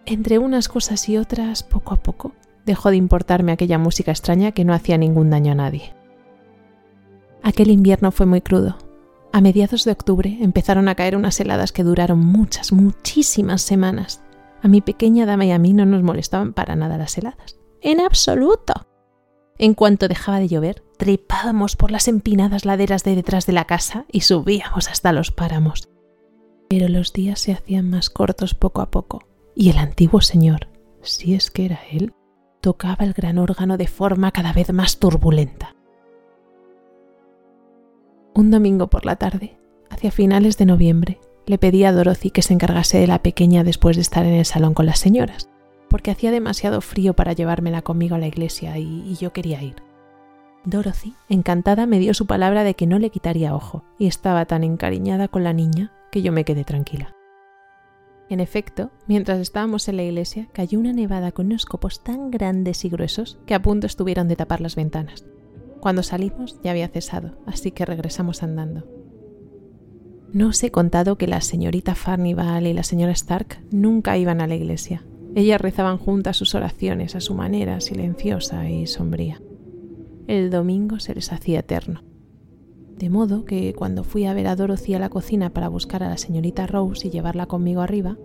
Entre 0.05 0.39
unas 0.39 0.69
cosas 0.69 1.09
y 1.09 1.17
otras, 1.17 1.63
poco 1.63 1.95
a 1.95 2.03
poco, 2.03 2.33
dejó 2.65 2.91
de 2.91 2.97
importarme 2.97 3.53
aquella 3.53 3.79
música 3.79 4.11
extraña 4.11 4.53
que 4.53 4.65
no 4.65 4.75
hacía 4.75 4.99
ningún 4.99 5.31
daño 5.31 5.53
a 5.53 5.57
nadie. 5.57 5.95
Aquel 7.43 7.71
invierno 7.71 8.11
fue 8.11 8.27
muy 8.27 8.41
crudo. 8.41 8.77
A 9.33 9.41
mediados 9.41 9.85
de 9.85 9.93
octubre 9.93 10.37
empezaron 10.41 10.89
a 10.89 10.95
caer 10.95 11.17
unas 11.17 11.39
heladas 11.41 11.73
que 11.73 11.85
duraron 11.85 12.19
muchas, 12.19 12.73
muchísimas 12.73 13.63
semanas. 13.63 14.23
A 14.63 14.69
mi 14.69 14.81
pequeña 14.81 15.27
dama 15.27 15.45
y 15.45 15.53
a 15.53 15.59
mí 15.59 15.73
no 15.73 15.87
nos 15.87 16.03
molestaban 16.03 16.53
para 16.53 16.77
nada 16.77 16.99
las 16.99 17.17
heladas. 17.19 17.57
En 17.81 18.01
absoluto. 18.01 18.87
En 19.59 19.75
cuanto 19.75 20.09
dejaba 20.09 20.39
de 20.39 20.49
llover, 20.49 20.83
trepábamos 20.99 21.77
por 21.77 21.91
las 21.91 22.09
empinadas 22.09 22.65
laderas 22.65 23.05
de 23.05 23.15
detrás 23.15 23.47
de 23.47 23.53
la 23.53 23.65
casa 23.65 24.07
y 24.11 24.23
subíamos 24.23 24.89
hasta 24.89 25.13
los 25.13 25.31
páramos. 25.31 25.89
Pero 26.69 26.89
los 26.89 27.13
días 27.13 27.41
se 27.41 27.53
hacían 27.53 27.89
más 27.89 28.11
cortos 28.11 28.55
poco 28.55 28.81
a 28.81 28.91
poco, 28.91 29.23
y 29.55 29.71
el 29.71 29.79
antiguo 29.79 30.21
señor, 30.21 30.69
si 31.03 31.35
es 31.35 31.51
que 31.51 31.65
era 31.65 31.81
él, 31.91 32.13
tocaba 32.61 33.05
el 33.05 33.13
gran 33.13 33.39
órgano 33.39 33.77
de 33.77 33.87
forma 33.87 34.33
cada 34.33 34.53
vez 34.53 34.73
más 34.73 34.99
turbulenta. 34.99 35.77
Un 38.35 38.51
domingo 38.51 38.89
por 38.89 39.07
la 39.07 39.17
tarde, 39.17 39.59
hacia 39.89 40.11
finales 40.11 40.59
de 40.59 40.67
noviembre, 40.67 41.21
le 41.47 41.59
pedí 41.59 41.85
a 41.85 41.93
Dorothy 41.93 42.31
que 42.31 42.43
se 42.43 42.53
encargase 42.53 42.99
de 42.99 43.07
la 43.07 43.23
pequeña 43.23 43.65
después 43.65 43.97
de 43.97 44.03
estar 44.03 44.27
en 44.27 44.35
el 44.35 44.45
salón 44.45 44.75
con 44.75 44.85
las 44.85 44.99
señoras, 44.99 45.49
porque 45.89 46.11
hacía 46.11 46.31
demasiado 46.31 46.81
frío 46.81 47.15
para 47.15 47.33
llevármela 47.33 47.83
conmigo 47.83 48.15
a 48.15 48.19
la 48.19 48.27
iglesia 48.27 48.79
y, 48.79 49.15
yo 49.17 49.33
quería 49.33 49.63
ir. 49.63 49.77
Dorothy, 50.65 51.15
encantada, 51.29 51.87
me 51.87 51.99
dio 51.99 52.13
su 52.13 52.27
palabra 52.27 52.65
de 52.65 52.75
que 52.75 52.87
no 52.87 52.99
le 52.99 53.11
quitaría 53.11 53.55
ojo, 53.55 53.85
y 53.99 54.07
estaba 54.07 54.47
tan 54.47 54.65
encariñada 54.65 55.29
con 55.29 55.45
la 55.45 55.53
niña 55.53 55.93
que 56.11 56.23
yo 56.23 56.33
me 56.33 56.45
quedé 56.45 56.65
tranquila. 56.65 57.15
En 58.29 58.41
efecto, 58.41 58.91
mientras 59.07 59.39
estábamos 59.39 59.89
en 59.89 59.97
la 59.97 60.03
iglesia, 60.03 60.49
cayó 60.53 60.81
una 60.81 60.93
nevada 60.93 61.31
con 61.31 61.47
unos 61.47 61.65
copos 61.65 62.03
tan 62.03 62.33
grandes 62.33 62.85
y 62.85 62.89
gruesos 62.89 63.39
que 63.47 63.55
a 63.55 63.63
punto 63.63 63.87
estuvieron 63.87 64.27
de 64.27 64.35
tapar 64.35 64.61
las 64.61 64.75
ventanas. 64.75 65.25
Cuando 65.81 66.03
salimos 66.03 66.59
ya 66.65 66.73
había 66.73 66.89
cesado, 66.89 67.39
así 67.47 67.71
que 67.71 67.85
regresamos 67.85 68.43
andando. 68.43 68.85
No 70.33 70.49
os 70.49 70.63
he 70.65 70.73
contado 70.73 71.17
que 71.17 71.29
la 71.29 71.41
señorita 71.41 71.95
Farnival 71.95 72.67
y 72.67 72.73
la 72.73 72.83
señora 72.83 73.13
Stark 73.13 73.63
nunca 73.71 74.19
iban 74.19 74.41
a 74.41 74.49
la 74.49 74.57
iglesia. 74.57 75.05
Ellas 75.37 75.61
rezaban 75.61 75.99
juntas 75.99 76.37
sus 76.37 76.57
oraciones 76.57 77.15
a 77.15 77.21
su 77.21 77.35
manera, 77.35 77.81
silenciosa 77.81 78.69
y 78.69 78.89
sombría. 78.89 79.41
El 80.27 80.51
domingo 80.51 80.99
se 80.99 81.15
les 81.15 81.33
hacía 81.33 81.61
eterno. 81.61 82.03
De 82.99 83.09
modo 83.09 83.45
que 83.45 83.73
cuando 83.75 84.03
fui 84.03 84.25
a 84.27 84.35
ver 84.35 84.49
a 84.49 84.57
Dorothy 84.57 84.95
a 84.95 84.99
la 84.99 85.11
cocina 85.11 85.51
para 85.51 85.69
buscar 85.69 86.03
a 86.03 86.09
la 86.09 86.19
señorita 86.19 86.67
Rose 86.67 87.07
y 87.07 87.11
llevarla 87.11 87.47
conmigo 87.47 87.83
arriba, 87.83 88.19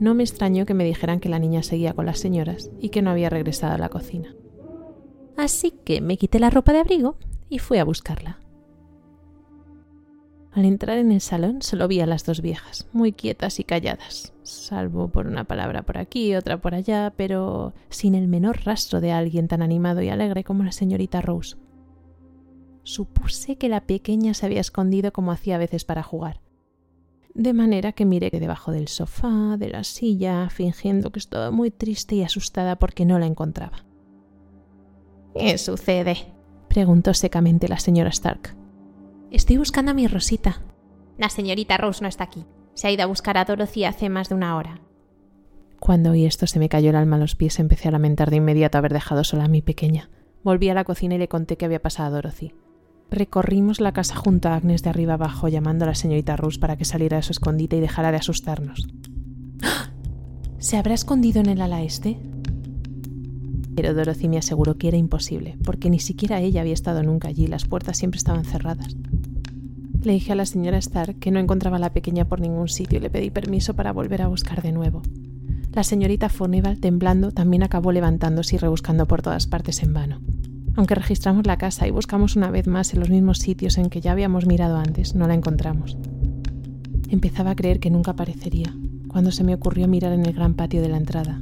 no 0.00 0.16
me 0.16 0.24
extrañó 0.24 0.66
que 0.66 0.74
me 0.74 0.84
dijeran 0.84 1.20
que 1.20 1.28
la 1.28 1.38
niña 1.38 1.62
seguía 1.62 1.92
con 1.92 2.06
las 2.06 2.18
señoras 2.18 2.72
y 2.80 2.88
que 2.88 3.02
no 3.02 3.10
había 3.10 3.30
regresado 3.30 3.74
a 3.74 3.78
la 3.78 3.90
cocina 3.90 4.34
así 5.36 5.72
que 5.84 6.00
me 6.00 6.16
quité 6.16 6.38
la 6.38 6.50
ropa 6.50 6.72
de 6.72 6.80
abrigo 6.80 7.16
y 7.48 7.58
fui 7.58 7.78
a 7.78 7.84
buscarla. 7.84 8.40
Al 10.52 10.64
entrar 10.64 10.98
en 10.98 11.10
el 11.10 11.20
salón 11.20 11.62
solo 11.62 11.88
vi 11.88 12.00
a 12.00 12.06
las 12.06 12.24
dos 12.24 12.40
viejas, 12.40 12.86
muy 12.92 13.12
quietas 13.12 13.58
y 13.58 13.64
calladas, 13.64 14.32
salvo 14.44 15.08
por 15.08 15.26
una 15.26 15.44
palabra 15.44 15.82
por 15.82 15.98
aquí 15.98 16.34
otra 16.34 16.60
por 16.60 16.74
allá, 16.74 17.12
pero 17.16 17.74
sin 17.88 18.14
el 18.14 18.28
menor 18.28 18.64
rastro 18.64 19.00
de 19.00 19.10
alguien 19.10 19.48
tan 19.48 19.62
animado 19.62 20.02
y 20.02 20.08
alegre 20.08 20.44
como 20.44 20.62
la 20.62 20.72
señorita 20.72 21.20
Rose. 21.20 21.56
Supuse 22.82 23.56
que 23.56 23.68
la 23.68 23.80
pequeña 23.80 24.34
se 24.34 24.46
había 24.46 24.60
escondido 24.60 25.12
como 25.12 25.32
hacía 25.32 25.56
a 25.56 25.58
veces 25.58 25.84
para 25.84 26.02
jugar. 26.02 26.40
De 27.34 27.52
manera 27.52 27.92
que 27.92 28.04
miré 28.04 28.30
debajo 28.30 28.70
del 28.70 28.86
sofá, 28.86 29.56
de 29.58 29.68
la 29.68 29.82
silla, 29.82 30.48
fingiendo 30.50 31.10
que 31.10 31.18
estaba 31.18 31.50
muy 31.50 31.70
triste 31.70 32.14
y 32.14 32.22
asustada 32.22 32.76
porque 32.76 33.04
no 33.04 33.18
la 33.18 33.26
encontraba. 33.26 33.84
¿Qué 35.34 35.58
sucede? 35.58 36.16
preguntó 36.68 37.12
secamente 37.14 37.68
la 37.68 37.78
señora 37.78 38.10
Stark. 38.10 38.56
Estoy 39.30 39.56
buscando 39.56 39.90
a 39.90 39.94
mi 39.94 40.06
Rosita. 40.06 40.60
La 41.18 41.28
señorita 41.28 41.76
Rose 41.76 42.02
no 42.02 42.08
está 42.08 42.24
aquí. 42.24 42.44
Se 42.74 42.88
ha 42.88 42.90
ido 42.90 43.04
a 43.04 43.06
buscar 43.06 43.38
a 43.38 43.44
Dorothy 43.44 43.84
hace 43.84 44.08
más 44.08 44.28
de 44.28 44.34
una 44.34 44.56
hora. 44.56 44.80
Cuando 45.80 46.10
oí 46.10 46.24
esto 46.24 46.46
se 46.46 46.58
me 46.58 46.68
cayó 46.68 46.90
el 46.90 46.96
alma 46.96 47.16
a 47.16 47.18
los 47.18 47.34
pies. 47.34 47.58
Empecé 47.58 47.88
a 47.88 47.92
lamentar 47.92 48.30
de 48.30 48.36
inmediato 48.36 48.78
haber 48.78 48.92
dejado 48.92 49.22
sola 49.22 49.44
a 49.44 49.48
mi 49.48 49.62
pequeña. 49.62 50.10
Volví 50.42 50.68
a 50.68 50.74
la 50.74 50.84
cocina 50.84 51.14
y 51.14 51.18
le 51.18 51.28
conté 51.28 51.56
qué 51.56 51.64
había 51.64 51.82
pasado 51.82 52.08
a 52.08 52.10
Dorothy. 52.10 52.52
Recorrimos 53.10 53.80
la 53.80 53.92
casa 53.92 54.16
junto 54.16 54.48
a 54.48 54.56
Agnes 54.56 54.82
de 54.82 54.90
arriba 54.90 55.14
abajo, 55.14 55.48
llamando 55.48 55.84
a 55.84 55.88
la 55.88 55.94
señorita 55.94 56.36
Rose 56.36 56.58
para 56.58 56.76
que 56.76 56.84
saliera 56.84 57.18
de 57.18 57.22
su 57.22 57.32
escondite 57.32 57.76
y 57.76 57.80
dejara 57.80 58.10
de 58.10 58.16
asustarnos. 58.16 58.88
¿Se 60.58 60.76
habrá 60.76 60.94
escondido 60.94 61.40
en 61.40 61.50
el 61.50 61.60
ala 61.60 61.82
este? 61.82 62.18
Pero 63.76 63.94
Dorothy 63.94 64.28
me 64.28 64.38
aseguró 64.38 64.78
que 64.78 64.88
era 64.88 64.96
imposible, 64.96 65.58
porque 65.64 65.90
ni 65.90 65.98
siquiera 65.98 66.40
ella 66.40 66.62
había 66.62 66.74
estado 66.74 67.02
nunca 67.02 67.28
allí, 67.28 67.46
las 67.46 67.66
puertas 67.66 67.98
siempre 67.98 68.18
estaban 68.18 68.44
cerradas. 68.44 68.96
Le 70.04 70.12
dije 70.12 70.32
a 70.32 70.36
la 70.36 70.44
señora 70.44 70.76
Starr 70.76 71.14
que 71.14 71.30
no 71.30 71.40
encontraba 71.40 71.78
a 71.78 71.80
la 71.80 71.94
pequeña 71.94 72.26
por 72.26 72.38
ningún 72.38 72.68
sitio 72.68 72.98
y 72.98 73.00
le 73.00 73.08
pedí 73.08 73.30
permiso 73.30 73.72
para 73.74 73.90
volver 73.90 74.20
a 74.20 74.28
buscar 74.28 74.60
de 74.60 74.70
nuevo. 74.70 75.00
La 75.72 75.82
señorita 75.82 76.28
Furnival, 76.28 76.78
temblando, 76.78 77.32
también 77.32 77.62
acabó 77.62 77.90
levantándose 77.90 78.56
y 78.56 78.58
rebuscando 78.58 79.06
por 79.06 79.22
todas 79.22 79.46
partes 79.46 79.82
en 79.82 79.94
vano. 79.94 80.20
Aunque 80.76 80.94
registramos 80.94 81.46
la 81.46 81.56
casa 81.56 81.88
y 81.88 81.90
buscamos 81.90 82.36
una 82.36 82.50
vez 82.50 82.66
más 82.66 82.92
en 82.92 83.00
los 83.00 83.08
mismos 83.08 83.38
sitios 83.38 83.78
en 83.78 83.88
que 83.88 84.02
ya 84.02 84.12
habíamos 84.12 84.46
mirado 84.46 84.76
antes, 84.76 85.14
no 85.14 85.26
la 85.26 85.34
encontramos. 85.34 85.96
Empezaba 87.08 87.52
a 87.52 87.56
creer 87.56 87.80
que 87.80 87.90
nunca 87.90 88.10
aparecería, 88.10 88.74
cuando 89.08 89.30
se 89.30 89.42
me 89.42 89.54
ocurrió 89.54 89.88
mirar 89.88 90.12
en 90.12 90.26
el 90.26 90.34
gran 90.34 90.52
patio 90.52 90.82
de 90.82 90.90
la 90.90 90.98
entrada. 90.98 91.40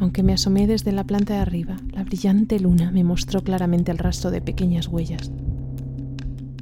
Aunque 0.00 0.24
me 0.24 0.32
asomé 0.32 0.66
desde 0.66 0.90
la 0.90 1.04
planta 1.04 1.34
de 1.34 1.40
arriba, 1.40 1.76
la 1.92 2.02
brillante 2.02 2.58
luna 2.58 2.90
me 2.90 3.04
mostró 3.04 3.42
claramente 3.44 3.92
el 3.92 3.98
rastro 3.98 4.30
de 4.32 4.40
pequeñas 4.40 4.88
huellas. 4.88 5.30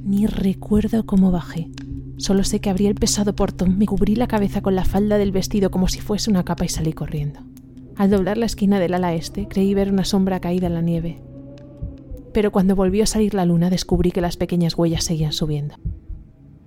Ni 0.07 0.25
recuerdo 0.25 1.05
cómo 1.05 1.31
bajé, 1.31 1.69
Solo 2.17 2.43
sé 2.43 2.59
que 2.59 2.71
abrí 2.71 2.87
el 2.87 2.95
pesado 2.95 3.35
portón, 3.35 3.77
me 3.77 3.85
cubrí 3.85 4.15
la 4.15 4.27
cabeza 4.27 4.61
con 4.61 4.73
la 4.75 4.85
falda 4.85 5.19
del 5.19 5.31
vestido 5.31 5.69
como 5.69 5.87
si 5.87 6.01
fuese 6.01 6.31
una 6.31 6.43
capa 6.43 6.65
y 6.65 6.69
salí 6.69 6.91
corriendo. 6.91 7.41
Al 7.95 8.09
doblar 8.09 8.39
la 8.39 8.47
esquina 8.47 8.79
del 8.79 8.95
ala 8.95 9.13
este, 9.13 9.47
creí 9.47 9.75
ver 9.75 9.91
una 9.91 10.03
sombra 10.03 10.39
caída 10.39 10.65
en 10.65 10.73
la 10.73 10.81
nieve. 10.81 11.21
Pero 12.33 12.51
cuando 12.51 12.75
volvió 12.75 13.03
a 13.03 13.07
salir 13.07 13.35
la 13.35 13.45
luna, 13.45 13.69
descubrí 13.69 14.11
que 14.11 14.21
las 14.21 14.35
pequeñas 14.35 14.75
huellas 14.75 15.03
seguían 15.03 15.31
subiendo, 15.31 15.75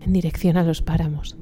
en 0.01 0.13
dirección 0.13 0.57
a 0.57 0.63
los 0.63 0.83
páramos. 0.83 1.37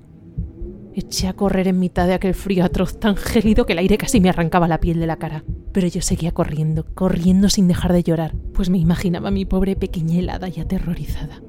Eché 0.94 1.28
a 1.28 1.34
correr 1.34 1.68
en 1.68 1.78
mitad 1.78 2.06
de 2.06 2.14
aquel 2.14 2.34
frío 2.34 2.64
atroz 2.64 2.98
tan 2.98 3.16
gélido 3.16 3.66
que 3.66 3.74
el 3.74 3.80
aire 3.80 3.98
casi 3.98 4.20
me 4.20 4.30
arrancaba 4.30 4.68
la 4.68 4.80
piel 4.80 5.00
de 5.00 5.06
la 5.06 5.16
cara. 5.16 5.44
Pero 5.72 5.86
yo 5.86 6.00
seguía 6.00 6.32
corriendo, 6.32 6.86
corriendo 6.94 7.50
sin 7.50 7.68
dejar 7.68 7.92
de 7.92 8.02
llorar, 8.02 8.34
pues 8.54 8.70
me 8.70 8.78
imaginaba 8.78 9.28
a 9.28 9.32
mi 9.32 9.44
pobre 9.44 9.76
pequeña 9.76 10.18
helada 10.18 10.48
y 10.48 10.60
aterrorizada. 10.60 11.42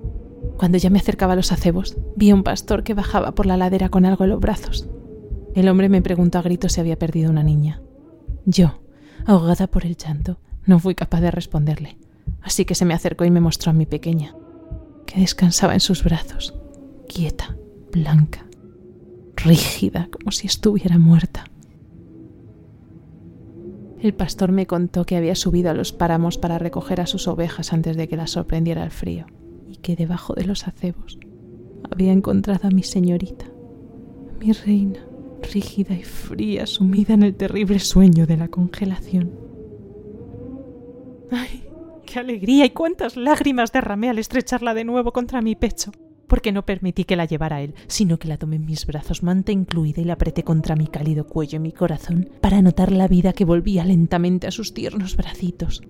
Cuando 0.60 0.78
ya 0.78 0.90
me 0.90 1.00
acercaba 1.00 1.34
a 1.34 1.36
los 1.38 1.54
acebos, 1.54 1.96
vi 2.18 2.32
a 2.32 2.36
un 2.36 2.44
pastor 2.44 2.84
que 2.84 2.94
bajaba 2.94 3.32
por 3.32 3.46
la 3.46 3.56
ladera 3.56 3.88
con 3.88 4.06
algo 4.06 4.26
en 4.26 4.32
los 4.32 4.42
brazos. 4.42 4.90
El 5.56 5.70
hombre 5.70 5.88
me 5.88 6.02
preguntó 6.02 6.38
a 6.38 6.42
gritos 6.42 6.74
si 6.74 6.82
había 6.82 7.00
perdido 7.00 7.32
una 7.32 7.44
niña. 7.44 7.82
Yo, 8.46 8.82
ahogada 9.26 9.68
por 9.68 9.86
el 9.86 9.96
llanto, 9.96 10.42
no 10.66 10.78
fui 10.78 10.96
capaz 10.96 11.22
de 11.22 11.32
responderle, 11.32 11.98
así 12.42 12.66
que 12.66 12.76
se 12.76 12.84
me 12.84 12.94
acercó 12.94 13.24
y 13.24 13.32
me 13.32 13.40
mostró 13.40 13.70
a 13.70 13.74
mi 13.74 13.86
pequeña, 13.86 14.36
que 15.06 15.22
descansaba 15.22 15.76
en 15.76 15.80
sus 15.80 16.04
brazos, 16.04 16.54
quieta, 17.08 17.56
blanca, 17.94 18.46
rígida, 19.38 20.10
como 20.12 20.32
si 20.32 20.48
estuviera 20.48 20.98
muerta. 20.98 21.46
El 24.02 24.14
pastor 24.14 24.52
me 24.52 24.68
contó 24.68 25.06
que 25.06 25.16
había 25.16 25.36
subido 25.36 25.72
a 25.72 25.74
los 25.74 25.94
páramos 25.94 26.38
para 26.38 26.60
recoger 26.60 27.00
a 27.00 27.06
sus 27.06 27.30
ovejas 27.30 27.72
antes 27.72 27.96
de 27.96 28.10
que 28.10 28.18
las 28.18 28.32
sorprendiera 28.32 28.84
el 28.84 28.92
frío 28.92 29.26
que 29.82 29.96
debajo 29.96 30.34
de 30.34 30.46
los 30.46 30.68
acebos 30.68 31.20
había 31.92 32.12
encontrado 32.12 32.68
a 32.68 32.72
mi 32.72 32.84
señorita, 32.84 33.46
mi 34.40 34.52
reina, 34.52 35.00
rígida 35.42 35.96
y 35.96 36.04
fría, 36.04 36.66
sumida 36.66 37.14
en 37.14 37.24
el 37.24 37.36
terrible 37.36 37.80
sueño 37.80 38.26
de 38.26 38.38
la 38.38 38.48
congelación. 38.48 39.32
¡Ay! 41.32 41.64
¡Qué 42.06 42.20
alegría 42.20 42.66
y 42.66 42.72
cuántas 42.72 43.18
lágrimas 43.18 43.72
derramé 43.72 44.10
al 44.10 44.18
estrecharla 44.18 44.74
de 44.74 44.84
nuevo 44.84 45.12
contra 45.12 45.42
mi 45.42 45.56
pecho! 45.56 45.92
Porque 46.28 46.52
no 46.52 46.66
permití 46.66 47.06
que 47.06 47.16
la 47.16 47.26
llevara 47.26 47.58
a 47.58 47.62
él, 47.62 47.74
sino 47.88 48.18
que 48.20 48.28
la 48.28 48.38
tomé 48.38 48.58
en 48.58 48.66
mis 48.66 48.86
brazos, 48.86 49.24
manta 49.24 49.52
incluida, 49.52 50.02
y 50.02 50.06
la 50.06 50.14
apreté 50.14 50.44
contra 50.44 50.76
mi 50.76 50.88
cálido 50.88 51.26
cuello 51.26 51.58
y 51.58 51.60
mi 51.60 51.72
corazón 51.72 52.30
para 52.42 52.62
notar 52.62 52.92
la 52.92 53.08
vida 53.08 53.34
que 53.34 53.46
volvía 53.46 53.84
lentamente 53.84 54.48
a 54.48 54.52
sus 54.52 54.74
tiernos 54.74 55.18
bracitos. 55.18 55.82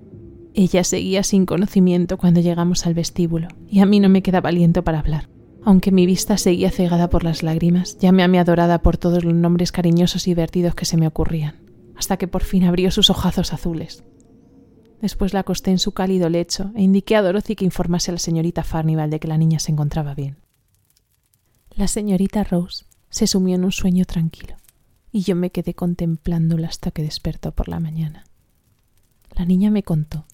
Ella 0.53 0.83
seguía 0.83 1.23
sin 1.23 1.45
conocimiento 1.45 2.17
cuando 2.17 2.41
llegamos 2.41 2.85
al 2.85 2.93
vestíbulo, 2.93 3.47
y 3.69 3.79
a 3.79 3.85
mí 3.85 3.99
no 3.99 4.09
me 4.09 4.23
quedaba 4.23 4.49
aliento 4.49 4.83
para 4.83 4.99
hablar. 4.99 5.29
Aunque 5.63 5.91
mi 5.91 6.05
vista 6.05 6.37
seguía 6.37 6.71
cegada 6.71 7.09
por 7.09 7.23
las 7.23 7.43
lágrimas, 7.43 7.97
llamé 7.99 8.23
a 8.23 8.27
mi 8.27 8.37
adorada 8.37 8.81
por 8.81 8.97
todos 8.97 9.23
los 9.23 9.33
nombres 9.33 9.71
cariñosos 9.71 10.27
y 10.27 10.31
divertidos 10.31 10.73
que 10.73 10.85
se 10.85 10.97
me 10.97 11.07
ocurrían, 11.07 11.55
hasta 11.95 12.17
que 12.17 12.27
por 12.27 12.43
fin 12.43 12.63
abrió 12.63 12.91
sus 12.91 13.09
ojazos 13.09 13.53
azules. 13.53 14.03
Después 15.01 15.33
la 15.33 15.41
acosté 15.41 15.71
en 15.71 15.79
su 15.79 15.91
cálido 15.91 16.29
lecho 16.29 16.71
e 16.75 16.81
indiqué 16.81 17.15
a 17.15 17.21
Dorothy 17.21 17.55
que 17.55 17.65
informase 17.65 18.11
a 18.11 18.13
la 18.13 18.19
señorita 18.19 18.63
Farnival 18.63 19.09
de 19.09 19.19
que 19.19 19.27
la 19.27 19.37
niña 19.37 19.59
se 19.59 19.71
encontraba 19.71 20.13
bien. 20.13 20.37
La 21.75 21.87
señorita 21.87 22.43
Rose 22.43 22.85
se 23.09 23.27
sumió 23.27 23.55
en 23.55 23.63
un 23.63 23.71
sueño 23.71 24.05
tranquilo, 24.05 24.55
y 25.11 25.21
yo 25.21 25.35
me 25.35 25.51
quedé 25.51 25.73
contemplándola 25.73 26.67
hasta 26.67 26.91
que 26.91 27.03
despertó 27.03 27.51
por 27.51 27.69
la 27.69 27.79
mañana. 27.79 28.25
La 29.35 29.45
niña 29.45 29.71
me 29.71 29.83
contó 29.83 30.25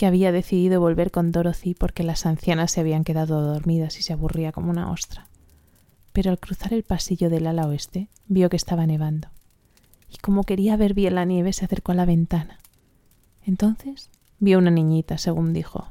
que 0.00 0.06
había 0.06 0.32
decidido 0.32 0.80
volver 0.80 1.10
con 1.10 1.30
Dorothy 1.30 1.74
porque 1.74 2.04
las 2.04 2.24
ancianas 2.24 2.72
se 2.72 2.80
habían 2.80 3.04
quedado 3.04 3.42
dormidas 3.42 3.98
y 3.98 4.02
se 4.02 4.14
aburría 4.14 4.50
como 4.50 4.70
una 4.70 4.90
ostra. 4.90 5.28
Pero 6.14 6.30
al 6.30 6.38
cruzar 6.38 6.72
el 6.72 6.84
pasillo 6.84 7.28
del 7.28 7.46
ala 7.46 7.66
oeste 7.66 8.08
vio 8.26 8.48
que 8.48 8.56
estaba 8.56 8.86
nevando, 8.86 9.28
y 10.08 10.16
como 10.16 10.44
quería 10.44 10.78
ver 10.78 10.94
bien 10.94 11.16
la 11.16 11.26
nieve 11.26 11.52
se 11.52 11.66
acercó 11.66 11.92
a 11.92 11.96
la 11.96 12.06
ventana. 12.06 12.60
Entonces 13.44 14.08
vio 14.38 14.56
una 14.56 14.70
niñita, 14.70 15.18
según 15.18 15.52
dijo. 15.52 15.88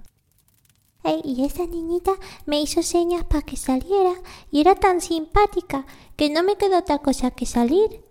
y 1.24 1.46
esa 1.46 1.68
niñita 1.68 2.14
me 2.48 2.60
hizo 2.60 2.82
señas 2.82 3.26
para 3.26 3.44
que 3.44 3.58
saliera 3.58 4.14
y 4.50 4.62
era 4.62 4.74
tan 4.74 5.02
simpática 5.02 5.86
que 6.16 6.32
no 6.32 6.42
me 6.42 6.56
quedó 6.56 6.80
otra 6.80 6.98
cosa 6.98 7.30
que 7.30 7.46
salir. 7.46 8.04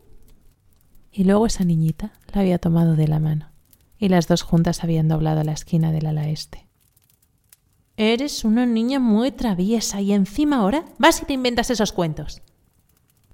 Y 1.11 1.25
luego 1.25 1.47
esa 1.47 1.65
niñita 1.65 2.13
la 2.33 2.43
había 2.43 2.61
tomado 2.61 2.95
de 2.95 3.09
la 3.09 3.19
mano 3.19 3.58
y 3.99 4.09
las 4.09 4.29
dos 4.29 4.43
juntas 4.43 4.85
habían 4.85 5.09
doblado 5.09 5.43
la 5.45 5.53
esquina 5.53 5.93
del 5.93 6.07
ala 6.07 6.29
este. 6.29 6.69
Eres 7.97 8.45
una 8.45 8.65
niña 8.65 9.01
muy 9.01 9.33
traviesa 9.33 10.01
y 10.01 10.13
encima 10.13 10.59
ahora 10.59 10.85
vas 10.99 11.21
y 11.21 11.25
te 11.25 11.33
inventas 11.33 11.71
esos 11.71 11.93
cuentos. 11.93 12.43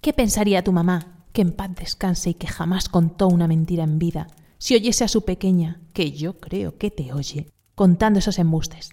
¿Qué 0.00 0.12
pensaría 0.12 0.64
tu 0.64 0.72
mamá, 0.72 1.26
que 1.32 1.42
en 1.42 1.52
paz 1.52 1.74
descanse 1.74 2.30
y 2.30 2.34
que 2.34 2.46
jamás 2.46 2.88
contó 2.88 3.28
una 3.28 3.46
mentira 3.46 3.84
en 3.84 3.98
vida, 3.98 4.28
si 4.58 4.74
oyese 4.74 5.04
a 5.04 5.08
su 5.08 5.24
pequeña, 5.24 5.82
que 5.92 6.12
yo 6.12 6.38
creo 6.40 6.78
que 6.78 6.90
te 6.90 7.12
oye, 7.12 7.50
contando 7.74 8.20
esos 8.20 8.38
embustes? 8.38 8.90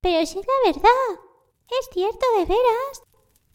Pero 0.00 0.26
si 0.26 0.38
es 0.38 0.46
la 0.46 0.72
verdad. 0.72 1.22
Es 1.68 1.88
cierto, 1.92 2.24
de 2.38 2.44
veras. 2.46 3.02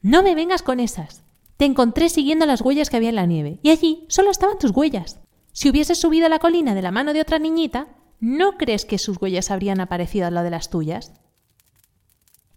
No 0.01 0.23
me 0.23 0.35
vengas 0.35 0.61
con 0.61 0.79
esas. 0.79 1.23
Te 1.57 1.65
encontré 1.65 2.09
siguiendo 2.09 2.45
las 2.45 2.61
huellas 2.61 2.89
que 2.89 2.97
había 2.97 3.09
en 3.09 3.15
la 3.15 3.25
nieve, 3.25 3.59
y 3.63 3.69
allí 3.71 4.05
solo 4.07 4.29
estaban 4.31 4.59
tus 4.59 4.71
huellas. 4.71 5.19
Si 5.53 5.69
hubieses 5.69 6.01
subido 6.01 6.27
la 6.29 6.39
colina 6.39 6.73
de 6.73 6.81
la 6.81 6.91
mano 6.91 7.13
de 7.13 7.21
otra 7.21 7.37
niñita, 7.37 7.87
¿no 8.19 8.57
crees 8.57 8.85
que 8.85 8.97
sus 8.97 9.21
huellas 9.21 9.51
habrían 9.51 9.79
aparecido 9.79 10.25
a 10.25 10.31
lo 10.31 10.41
de 10.41 10.49
las 10.49 10.71
tuyas? 10.71 11.13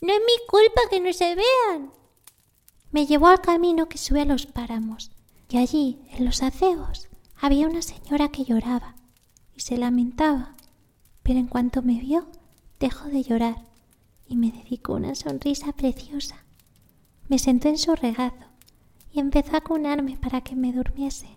No 0.00 0.12
es 0.12 0.20
mi 0.20 0.46
culpa 0.48 0.80
que 0.90 1.00
no 1.00 1.12
se 1.12 1.34
vean. 1.34 1.92
Me 2.90 3.06
llevó 3.06 3.28
al 3.28 3.42
camino 3.42 3.88
que 3.88 3.98
sube 3.98 4.22
a 4.22 4.24
los 4.24 4.46
páramos, 4.46 5.10
y 5.50 5.58
allí, 5.58 6.00
en 6.12 6.24
los 6.24 6.42
aceos, 6.42 7.08
había 7.38 7.68
una 7.68 7.82
señora 7.82 8.28
que 8.28 8.44
lloraba 8.44 8.96
y 9.54 9.60
se 9.60 9.76
lamentaba, 9.76 10.56
pero 11.22 11.38
en 11.38 11.46
cuanto 11.46 11.82
me 11.82 12.00
vio, 12.00 12.26
dejó 12.80 13.08
de 13.08 13.22
llorar 13.22 13.62
y 14.26 14.36
me 14.36 14.50
dedicó 14.50 14.94
una 14.94 15.14
sonrisa 15.14 15.72
preciosa. 15.72 16.44
Me 17.28 17.38
sentó 17.38 17.68
en 17.68 17.78
su 17.78 17.94
regazo 17.94 18.46
y 19.12 19.20
empezó 19.20 19.56
a 19.56 19.60
cunarme 19.60 20.16
para 20.16 20.40
que 20.40 20.56
me 20.56 20.72
durmiese. 20.72 21.35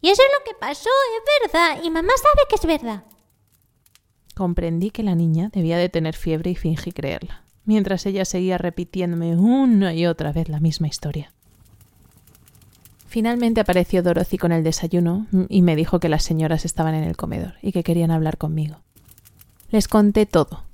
Y 0.00 0.08
eso 0.10 0.22
es 0.22 0.28
lo 0.38 0.44
que 0.44 0.58
pasó, 0.58 0.90
es 1.16 1.52
verdad. 1.52 1.82
Y 1.82 1.90
mamá 1.90 2.12
sabe 2.16 2.46
que 2.48 2.56
es 2.56 2.66
verdad. 2.66 3.04
Comprendí 4.34 4.90
que 4.90 5.02
la 5.02 5.14
niña 5.14 5.50
debía 5.52 5.78
de 5.78 5.88
tener 5.88 6.14
fiebre 6.14 6.50
y 6.50 6.54
fingí 6.54 6.92
creerla, 6.92 7.42
mientras 7.64 8.06
ella 8.06 8.24
seguía 8.24 8.56
repitiéndome 8.56 9.36
una 9.36 9.94
y 9.94 10.06
otra 10.06 10.32
vez 10.32 10.48
la 10.48 10.60
misma 10.60 10.86
historia. 10.86 11.32
Finalmente 13.08 13.60
apareció 13.60 14.02
Dorothy 14.02 14.38
con 14.38 14.52
el 14.52 14.62
desayuno 14.62 15.26
y 15.48 15.62
me 15.62 15.74
dijo 15.74 15.98
que 15.98 16.10
las 16.10 16.22
señoras 16.22 16.64
estaban 16.64 16.94
en 16.94 17.04
el 17.04 17.16
comedor 17.16 17.54
y 17.62 17.72
que 17.72 17.82
querían 17.82 18.10
hablar 18.10 18.36
conmigo. 18.36 18.76
Les 19.70 19.88
conté 19.88 20.26
todo, 20.26 20.64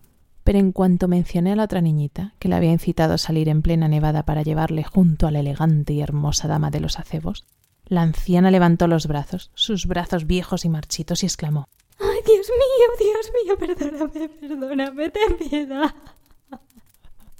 pero 0.42 0.58
en 0.58 0.72
cuanto 0.72 1.08
mencioné 1.08 1.52
a 1.52 1.56
la 1.56 1.64
otra 1.64 1.80
niñita, 1.80 2.34
que 2.38 2.48
la 2.48 2.56
había 2.56 2.72
incitado 2.72 3.14
a 3.14 3.18
salir 3.18 3.48
en 3.48 3.62
plena 3.62 3.88
nevada 3.88 4.24
para 4.24 4.42
llevarle 4.42 4.84
junto 4.84 5.26
a 5.26 5.30
la 5.30 5.40
elegante 5.40 5.94
y 5.94 6.02
hermosa 6.02 6.48
dama 6.48 6.70
de 6.70 6.80
los 6.80 6.98
acebos, 6.98 7.46
la 7.86 8.02
anciana 8.02 8.50
levantó 8.50 8.86
los 8.86 9.06
brazos, 9.06 9.50
sus 9.54 9.86
brazos 9.86 10.26
viejos 10.26 10.64
y 10.64 10.68
marchitos, 10.68 11.22
y 11.22 11.26
exclamó 11.26 11.68
¡Ay, 11.98 12.20
Dios 12.26 12.48
mío, 12.48 13.10
Dios 13.12 13.30
mío, 13.44 13.58
perdóname, 13.58 14.28
perdóname, 14.28 15.10
ten 15.10 15.36
piedad! 15.36 15.94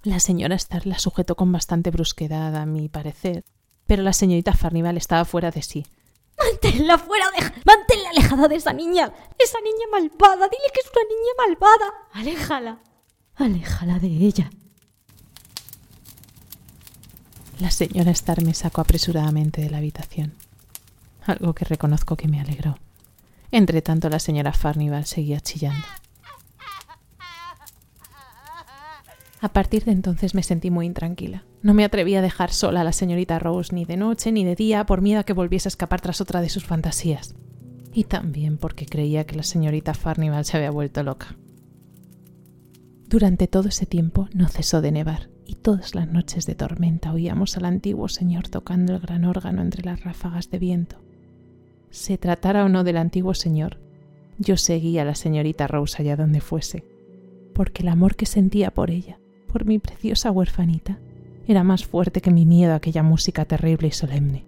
La 0.02 0.20
señora 0.20 0.54
Starr 0.54 0.87
la 0.87 0.98
sujetó 0.98 1.35
con 1.35 1.50
bastante 1.50 1.90
brusquedad, 1.90 2.54
a 2.57 2.66
mi 2.66 2.88
parecer, 2.88 3.44
pero 3.87 4.02
la 4.02 4.12
señorita 4.12 4.52
Farnival 4.52 4.96
estaba 4.96 5.24
fuera 5.24 5.50
de 5.50 5.62
sí. 5.62 5.87
¡Manténla 6.38 6.98
fuera 6.98 7.26
de... 7.30 7.42
¡Manténla 7.64 8.11
alejada 8.11 8.48
de 8.48 8.57
esa 8.57 8.72
niña! 8.72 9.12
¡Esa 9.38 9.59
niña 9.61 9.87
malvada! 9.90 10.48
¡Dile 10.48 10.70
que 10.72 10.80
es 10.80 10.90
una 10.92 11.04
niña 11.09 11.33
malvada! 11.38 11.94
¡Aléjala! 12.12 12.78
¡Aléjala 13.37 13.98
de 13.98 14.09
ella! 14.09 14.50
La 17.61 17.71
señora 17.71 18.11
Starr 18.11 18.45
me 18.45 18.53
sacó 18.53 18.81
apresuradamente 18.81 19.62
de 19.62 19.71
la 19.71 19.79
habitación, 19.79 20.35
algo 21.25 21.55
que 21.55 21.64
reconozco 21.64 22.17
que 22.17 22.29
me 22.29 22.40
alegró. 22.40 22.79
Entre 23.53 23.81
tanto, 23.81 24.09
la 24.09 24.19
señora 24.19 24.53
Farnival 24.53 25.07
seguía 25.07 25.40
chillando. 25.40 25.87
A 29.40 29.53
partir 29.53 29.85
de 29.85 29.93
entonces 29.93 30.35
me 30.35 30.43
sentí 30.43 30.71
muy 30.71 30.87
intranquila. 30.87 31.45
No 31.62 31.75
me 31.75 31.85
atreví 31.85 32.14
a 32.17 32.23
dejar 32.23 32.51
sola 32.51 32.81
a 32.81 32.85
la 32.85 32.93
señorita 32.93 33.38
Rose 33.38 33.75
ni 33.75 33.85
de 33.85 33.97
noche 33.97 34.33
ni 34.33 34.45
de 34.45 34.57
día 34.57 34.87
por 34.87 35.03
miedo 35.03 35.21
a 35.21 35.25
que 35.25 35.35
volviese 35.35 35.69
a 35.69 35.71
escapar 35.71 36.01
tras 36.01 36.21
otra 36.21 36.40
de 36.40 36.49
sus 36.49 36.64
fantasías. 36.64 37.35
Y 37.93 38.05
también 38.05 38.57
porque 38.59 38.87
creía 38.87 39.25
que 39.25 39.37
la 39.37 39.43
señorita 39.43 39.95
Farnival 39.95 40.45
se 40.45 40.57
había 40.57 40.71
vuelto 40.71 41.03
loca. 41.03 41.37
Durante 43.07 43.47
todo 43.47 43.69
ese 43.69 43.87
tiempo 43.87 44.29
no 44.33 44.49
cesó 44.49 44.81
de 44.81 44.90
nevar, 44.90 45.29
y 45.46 45.57
todas 45.57 45.94
las 45.94 46.09
noches 46.09 46.46
de 46.46 46.54
tormenta 46.54 47.12
oíamos 47.12 47.57
al 47.57 47.66
antiguo 47.66 48.09
señor 48.09 48.48
tocando 48.48 48.94
el 48.94 49.00
gran 49.00 49.24
órgano 49.24 49.62
entre 49.62 49.85
las 49.85 50.02
ráfagas 50.04 50.50
de 50.50 50.59
viento. 50.59 50.96
Se 51.90 52.18
tratara 52.18 52.64
o 52.64 52.68
no 52.68 52.85
del 52.85 52.96
antiguo 52.96 53.35
señor, 53.35 53.78
yo 54.38 54.57
seguía 54.57 55.02
a 55.02 55.04
la 55.04 55.14
señorita 55.14 55.66
Rose 55.66 56.02
allá 56.02 56.16
donde 56.16 56.40
fuese, 56.40 56.85
porque 57.54 57.83
el 57.83 57.88
amor 57.88 58.16
que 58.16 58.26
sentía 58.26 58.72
por 58.72 58.90
ella 58.90 59.18
por 59.54 59.66
mi 59.66 59.78
preciosa 59.78 60.33
huerfanita 60.33 60.98
era 61.46 61.62
más 61.62 61.85
fuerte 61.85 62.20
que 62.20 62.33
mi 62.33 62.44
miedo 62.44 62.72
a 62.72 62.76
aquella 62.76 63.04
música 63.04 63.44
terrible 63.44 63.87
y 63.87 63.92
solemne. 63.92 64.46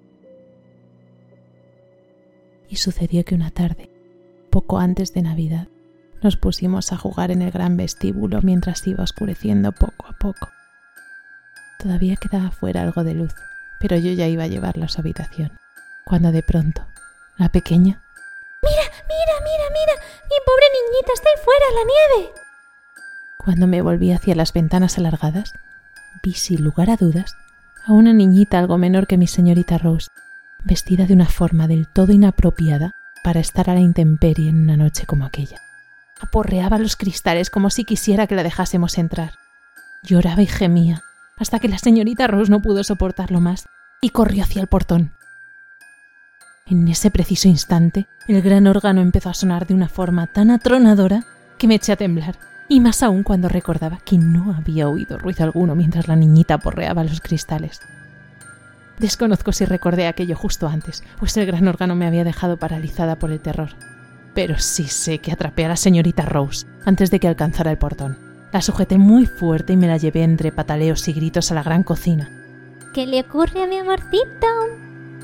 Y 2.68 2.74
sucedió 2.74 3.24
que 3.24 3.36
una 3.36 3.52
tarde, 3.52 3.88
poco 4.50 4.78
antes 4.78 5.14
de 5.14 5.22
Navidad, 5.22 5.68
nos 6.24 6.36
pusimos 6.36 6.92
a 6.92 6.96
jugar 6.96 7.30
en 7.30 7.42
el 7.42 7.52
gran 7.52 7.76
vestíbulo 7.76 8.40
mientras 8.42 8.84
iba 8.88 9.04
oscureciendo 9.04 9.70
poco 9.70 10.06
a 10.08 10.18
poco. 10.18 10.48
Todavía 11.78 12.16
quedaba 12.16 12.50
fuera 12.50 12.82
algo 12.82 13.04
de 13.04 13.14
luz, 13.14 13.34
pero 13.78 13.96
yo 13.96 14.12
ya 14.12 14.26
iba 14.26 14.44
a 14.44 14.48
llevarla 14.48 14.86
a 14.86 14.88
su 14.88 15.00
habitación, 15.00 15.52
cuando 16.04 16.32
de 16.32 16.42
pronto, 16.42 16.86
la 17.36 17.50
pequeña... 17.50 18.02
Mira, 18.62 18.82
mira, 19.06 19.34
mira, 19.44 19.64
mira, 19.70 19.92
mi 20.24 20.36
pobre 20.44 20.66
niñita 20.74 21.12
está 21.14 21.28
ahí 21.28 21.44
fuera, 21.44 21.66
la 21.72 22.18
nieve. 22.18 22.32
Cuando 23.38 23.66
me 23.66 23.82
volví 23.82 24.12
hacia 24.12 24.34
las 24.34 24.52
ventanas 24.52 24.98
alargadas, 24.98 25.54
vi 26.22 26.32
sin 26.32 26.64
lugar 26.64 26.90
a 26.90 26.96
dudas 26.96 27.36
a 27.84 27.92
una 27.92 28.12
niñita 28.12 28.58
algo 28.58 28.78
menor 28.78 29.06
que 29.06 29.16
mi 29.16 29.28
señorita 29.28 29.78
Rose, 29.78 30.08
vestida 30.64 31.06
de 31.06 31.14
una 31.14 31.26
forma 31.26 31.68
del 31.68 31.86
todo 31.86 32.12
inapropiada 32.12 32.96
para 33.22 33.38
estar 33.38 33.70
a 33.70 33.74
la 33.74 33.80
intemperie 33.80 34.48
en 34.48 34.62
una 34.62 34.76
noche 34.76 35.06
como 35.06 35.24
aquella. 35.24 35.60
Aporreaba 36.20 36.78
los 36.78 36.96
cristales 36.96 37.50
como 37.50 37.70
si 37.70 37.84
quisiera 37.84 38.26
que 38.26 38.34
la 38.34 38.42
dejásemos 38.42 38.98
entrar. 38.98 39.34
Lloraba 40.02 40.42
y 40.42 40.46
gemía, 40.46 41.02
hasta 41.36 41.58
que 41.58 41.68
la 41.68 41.78
señorita 41.78 42.26
Rose 42.26 42.50
no 42.50 42.62
pudo 42.62 42.82
soportarlo 42.84 43.40
más 43.40 43.68
y 44.00 44.10
corrió 44.10 44.44
hacia 44.44 44.62
el 44.62 44.68
portón. 44.68 45.12
En 46.66 46.88
ese 46.88 47.10
preciso 47.10 47.48
instante, 47.48 48.06
el 48.26 48.42
gran 48.42 48.66
órgano 48.66 49.00
empezó 49.00 49.30
a 49.30 49.34
sonar 49.34 49.66
de 49.66 49.74
una 49.74 49.88
forma 49.88 50.26
tan 50.26 50.50
atronadora 50.50 51.24
que 51.58 51.68
me 51.68 51.76
eché 51.76 51.92
a 51.92 51.96
temblar 51.96 52.36
y 52.68 52.80
más 52.80 53.02
aún 53.02 53.22
cuando 53.22 53.48
recordaba 53.48 53.98
que 54.04 54.18
no 54.18 54.52
había 54.52 54.88
oído 54.88 55.18
ruido 55.18 55.44
alguno 55.44 55.76
mientras 55.76 56.08
la 56.08 56.16
niñita 56.16 56.58
porreaba 56.58 57.04
los 57.04 57.20
cristales. 57.20 57.80
Desconozco 58.98 59.52
si 59.52 59.64
recordé 59.64 60.06
aquello 60.06 60.36
justo 60.36 60.66
antes, 60.66 61.04
pues 61.18 61.36
el 61.36 61.46
gran 61.46 61.68
órgano 61.68 61.94
me 61.94 62.06
había 62.06 62.24
dejado 62.24 62.56
paralizada 62.56 63.16
por 63.16 63.30
el 63.30 63.40
terror. 63.40 63.70
Pero 64.34 64.58
sí 64.58 64.84
sé 64.84 65.18
que 65.18 65.32
atrapé 65.32 65.66
a 65.66 65.68
la 65.68 65.76
señorita 65.76 66.24
Rose 66.24 66.66
antes 66.84 67.10
de 67.10 67.20
que 67.20 67.28
alcanzara 67.28 67.70
el 67.70 67.78
portón. 67.78 68.18
La 68.52 68.62
sujeté 68.62 68.98
muy 68.98 69.26
fuerte 69.26 69.72
y 69.72 69.76
me 69.76 69.88
la 69.88 69.96
llevé 69.96 70.22
entre 70.22 70.52
pataleos 70.52 71.06
y 71.08 71.12
gritos 71.12 71.50
a 71.50 71.54
la 71.54 71.62
gran 71.62 71.82
cocina. 71.82 72.30
¿Qué 72.94 73.06
le 73.06 73.20
ocurre 73.20 73.62
a 73.62 73.66
mi 73.66 73.76
amorcito? 73.76 74.46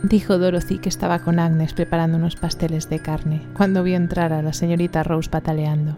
Dijo 0.03 0.37
Dorothy 0.37 0.79
que 0.79 0.89
estaba 0.89 1.21
con 1.21 1.39
Agnes 1.39 1.73
preparando 1.73 2.19
unos 2.19 2.37
pasteles 2.37 2.89
de 2.91 2.99
carne, 2.99 3.47
cuando 3.57 3.83
vio 3.83 3.97
entrar 3.97 4.33
a 4.33 4.43
la 4.43 4.53
señorita 4.53 5.05
Rose 5.05 5.31
pataleando. 5.31 5.97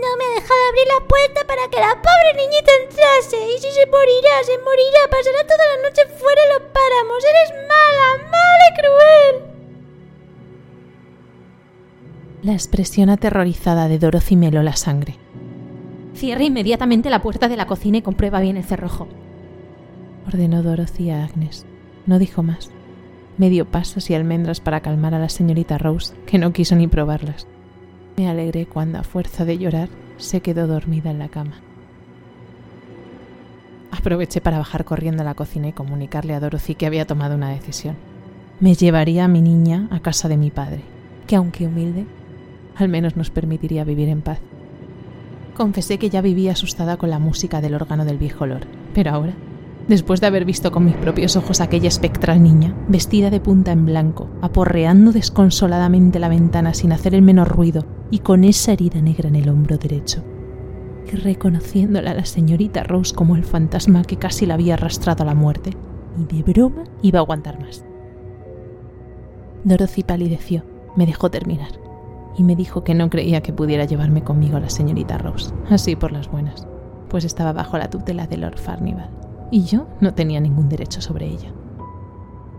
No 0.00 0.16
me 0.16 0.24
ha 0.24 0.40
dejado 0.40 0.60
abrir 0.68 0.86
la 0.98 1.06
puerta 1.06 1.46
para 1.46 1.68
que 1.70 1.78
la 1.78 1.94
pobre 1.94 2.34
niñita 2.34 2.72
entrase. 2.82 3.36
Y 3.36 3.58
si 3.60 3.70
se 3.70 3.86
morirá, 3.86 4.42
se 4.44 4.56
morirá. 4.58 5.02
Pasará 5.10 5.44
toda 5.44 5.64
la 5.76 5.82
noche 5.88 6.02
fuera 6.18 6.42
de 6.42 6.48
los 6.54 6.62
páramos. 6.72 7.24
Eres 7.24 7.52
mala, 7.68 8.08
mala 8.30 8.64
y 8.70 8.74
cruel. 8.80 9.34
La 12.42 12.52
expresión 12.54 13.10
aterrorizada 13.10 13.88
de 13.88 13.98
Dorothy 13.98 14.36
me 14.36 14.48
heló 14.48 14.62
la 14.62 14.76
sangre. 14.76 15.19
Cierra 16.20 16.44
inmediatamente 16.44 17.08
la 17.08 17.22
puerta 17.22 17.48
de 17.48 17.56
la 17.56 17.66
cocina 17.66 17.96
y 17.96 18.02
comprueba 18.02 18.40
bien 18.40 18.58
el 18.58 18.64
cerrojo. 18.64 19.08
Ordenó 20.26 20.62
Dorothy 20.62 21.08
a 21.08 21.24
Agnes. 21.24 21.64
No 22.04 22.18
dijo 22.18 22.42
más. 22.42 22.70
Me 23.38 23.48
dio 23.48 23.64
pasas 23.64 24.10
y 24.10 24.14
almendras 24.14 24.60
para 24.60 24.80
calmar 24.80 25.14
a 25.14 25.18
la 25.18 25.30
señorita 25.30 25.78
Rose, 25.78 26.14
que 26.26 26.36
no 26.36 26.52
quiso 26.52 26.76
ni 26.76 26.88
probarlas. 26.88 27.46
Me 28.18 28.28
alegré 28.28 28.66
cuando, 28.66 28.98
a 28.98 29.02
fuerza 29.02 29.46
de 29.46 29.56
llorar, 29.56 29.88
se 30.18 30.42
quedó 30.42 30.66
dormida 30.66 31.10
en 31.10 31.20
la 31.20 31.30
cama. 31.30 31.62
Aproveché 33.90 34.42
para 34.42 34.58
bajar 34.58 34.84
corriendo 34.84 35.22
a 35.22 35.24
la 35.24 35.32
cocina 35.32 35.68
y 35.68 35.72
comunicarle 35.72 36.34
a 36.34 36.40
Dorothy 36.40 36.74
que 36.74 36.84
había 36.84 37.06
tomado 37.06 37.34
una 37.34 37.48
decisión. 37.48 37.96
Me 38.60 38.74
llevaría 38.74 39.24
a 39.24 39.28
mi 39.28 39.40
niña 39.40 39.88
a 39.90 40.00
casa 40.00 40.28
de 40.28 40.36
mi 40.36 40.50
padre, 40.50 40.82
que 41.26 41.36
aunque 41.36 41.66
humilde, 41.66 42.04
al 42.76 42.90
menos 42.90 43.16
nos 43.16 43.30
permitiría 43.30 43.84
vivir 43.84 44.10
en 44.10 44.20
paz. 44.20 44.40
Confesé 45.60 45.98
que 45.98 46.08
ya 46.08 46.22
vivía 46.22 46.52
asustada 46.52 46.96
con 46.96 47.10
la 47.10 47.18
música 47.18 47.60
del 47.60 47.74
órgano 47.74 48.06
del 48.06 48.16
viejo 48.16 48.46
Lord, 48.46 48.66
pero 48.94 49.10
ahora 49.10 49.34
después 49.88 50.18
de 50.22 50.26
haber 50.26 50.46
visto 50.46 50.72
con 50.72 50.86
mis 50.86 50.96
propios 50.96 51.36
ojos 51.36 51.60
aquella 51.60 51.88
espectral 51.88 52.42
niña, 52.42 52.74
vestida 52.88 53.28
de 53.28 53.40
punta 53.40 53.70
en 53.70 53.84
blanco, 53.84 54.30
aporreando 54.40 55.12
desconsoladamente 55.12 56.18
la 56.18 56.30
ventana 56.30 56.72
sin 56.72 56.92
hacer 56.92 57.14
el 57.14 57.20
menor 57.20 57.48
ruido 57.48 57.84
y 58.10 58.20
con 58.20 58.44
esa 58.44 58.72
herida 58.72 59.02
negra 59.02 59.28
en 59.28 59.36
el 59.36 59.50
hombro 59.50 59.76
derecho, 59.76 60.24
y 61.12 61.16
reconociéndola 61.16 62.12
a 62.12 62.14
la 62.14 62.24
señorita 62.24 62.82
Rose 62.82 63.14
como 63.14 63.36
el 63.36 63.44
fantasma 63.44 64.02
que 64.04 64.16
casi 64.16 64.46
la 64.46 64.54
había 64.54 64.74
arrastrado 64.74 65.24
a 65.24 65.26
la 65.26 65.34
muerte, 65.34 65.76
y 66.18 66.36
de 66.36 66.42
broma 66.42 66.84
iba 67.02 67.18
a 67.18 67.22
aguantar 67.22 67.60
más. 67.60 67.84
Dorothy 69.64 70.04
palideció, 70.04 70.64
me 70.96 71.04
dejó 71.04 71.30
terminar, 71.30 71.72
y 72.36 72.44
me 72.44 72.56
dijo 72.56 72.84
que 72.84 72.94
no 72.94 73.10
creía 73.10 73.42
que 73.42 73.52
pudiera 73.52 73.84
llevarme 73.84 74.22
conmigo 74.22 74.56
a 74.56 74.60
la 74.60 74.70
señorita 74.70 75.18
Rose, 75.18 75.52
así 75.68 75.96
por 75.96 76.12
las 76.12 76.30
buenas, 76.30 76.66
pues 77.08 77.24
estaba 77.24 77.52
bajo 77.52 77.78
la 77.78 77.90
tutela 77.90 78.26
de 78.26 78.36
Lord 78.36 78.58
Farnival 78.58 79.10
y 79.50 79.64
yo 79.64 79.86
no 80.00 80.14
tenía 80.14 80.40
ningún 80.40 80.68
derecho 80.68 81.00
sobre 81.00 81.26
ella. 81.26 81.52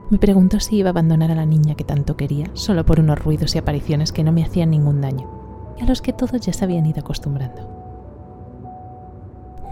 Me 0.10 0.18
preguntó 0.18 0.60
si 0.60 0.78
iba 0.78 0.90
a 0.90 0.92
abandonar 0.92 1.32
a 1.32 1.36
la 1.36 1.46
niña 1.46 1.76
que 1.76 1.86
tanto 1.86 2.18
quería, 2.18 2.48
solo 2.54 2.86
por 2.86 3.00
unos 3.00 3.20
ruidos 3.20 3.56
y 3.56 3.60
apariciones 3.60 4.12
que 4.12 4.24
no 4.24 4.34
me 4.34 4.44
hacían 4.44 4.72
ningún 4.72 5.00
daño, 5.00 5.30
y 5.78 5.84
a 5.84 5.86
los 5.86 6.02
que 6.02 6.12
todos 6.12 6.42
ya 6.42 6.52
se 6.52 6.66
habían 6.66 6.86
ido 6.86 7.00
acostumbrando. 7.00 7.70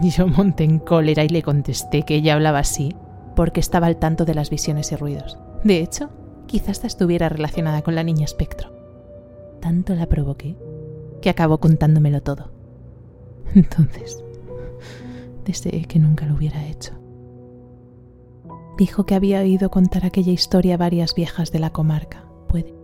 Yo 0.00 0.26
monté 0.26 0.64
en 0.64 0.78
cólera 0.78 1.24
y 1.24 1.28
le 1.28 1.42
contesté 1.42 2.04
que 2.04 2.14
ella 2.14 2.34
hablaba 2.34 2.60
así 2.60 2.96
porque 3.36 3.60
estaba 3.60 3.86
al 3.86 3.96
tanto 3.96 4.24
de 4.24 4.34
las 4.34 4.50
visiones 4.50 4.92
y 4.92 4.96
ruidos. 4.96 5.38
De 5.62 5.80
hecho, 5.80 6.10
quizás 6.46 6.84
estuviera 6.84 7.28
relacionada 7.28 7.82
con 7.82 7.94
la 7.94 8.02
niña 8.02 8.24
espectro. 8.24 8.69
Tanto 9.60 9.94
la 9.94 10.06
provoqué 10.06 10.56
que 11.20 11.30
acabó 11.30 11.58
contándomelo 11.58 12.22
todo. 12.22 12.50
Entonces, 13.54 14.24
deseé 15.44 15.84
que 15.84 15.98
nunca 15.98 16.26
lo 16.26 16.34
hubiera 16.34 16.66
hecho 16.66 17.00
dijo 18.80 19.04
que 19.04 19.14
había 19.14 19.40
oído 19.40 19.70
contar 19.70 20.06
aquella 20.06 20.32
historia 20.32 20.74
a 20.74 20.78
varias 20.78 21.14
viejas 21.14 21.52
de 21.52 21.58
la 21.58 21.68
comarca. 21.68 22.24
Puede 22.48 22.74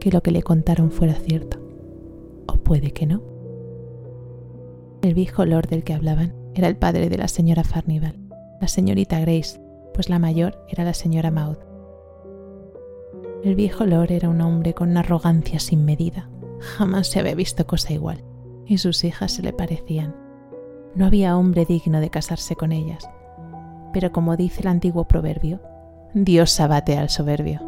que 0.00 0.10
lo 0.10 0.20
que 0.20 0.32
le 0.32 0.42
contaron 0.42 0.90
fuera 0.90 1.14
cierto, 1.14 1.58
o 2.48 2.54
puede 2.56 2.90
que 2.90 3.06
no. 3.06 3.22
El 5.02 5.14
viejo 5.14 5.44
lord 5.44 5.68
del 5.68 5.84
que 5.84 5.94
hablaban 5.94 6.34
era 6.56 6.66
el 6.66 6.76
padre 6.76 7.08
de 7.08 7.18
la 7.18 7.28
señora 7.28 7.62
Farnival, 7.62 8.18
la 8.60 8.66
señorita 8.66 9.20
Grace, 9.20 9.60
pues 9.94 10.08
la 10.08 10.18
mayor 10.18 10.58
era 10.68 10.82
la 10.82 10.92
señora 10.92 11.30
Maud. 11.30 11.58
El 13.44 13.56
viejo 13.56 13.84
lord 13.84 14.10
era 14.10 14.30
un 14.30 14.40
hombre 14.40 14.72
con 14.72 14.88
una 14.88 15.00
arrogancia 15.00 15.60
sin 15.60 15.84
medida. 15.84 16.30
Jamás 16.60 17.08
se 17.08 17.20
había 17.20 17.34
visto 17.34 17.66
cosa 17.66 17.92
igual, 17.92 18.24
y 18.64 18.78
sus 18.78 19.04
hijas 19.04 19.32
se 19.32 19.42
le 19.42 19.52
parecían. 19.52 20.16
No 20.94 21.04
había 21.04 21.36
hombre 21.36 21.66
digno 21.66 22.00
de 22.00 22.08
casarse 22.08 22.56
con 22.56 22.72
ellas, 22.72 23.06
pero 23.92 24.12
como 24.12 24.38
dice 24.38 24.62
el 24.62 24.68
antiguo 24.68 25.06
proverbio, 25.06 25.60
Dios 26.14 26.58
abate 26.58 26.96
al 26.96 27.10
soberbio, 27.10 27.60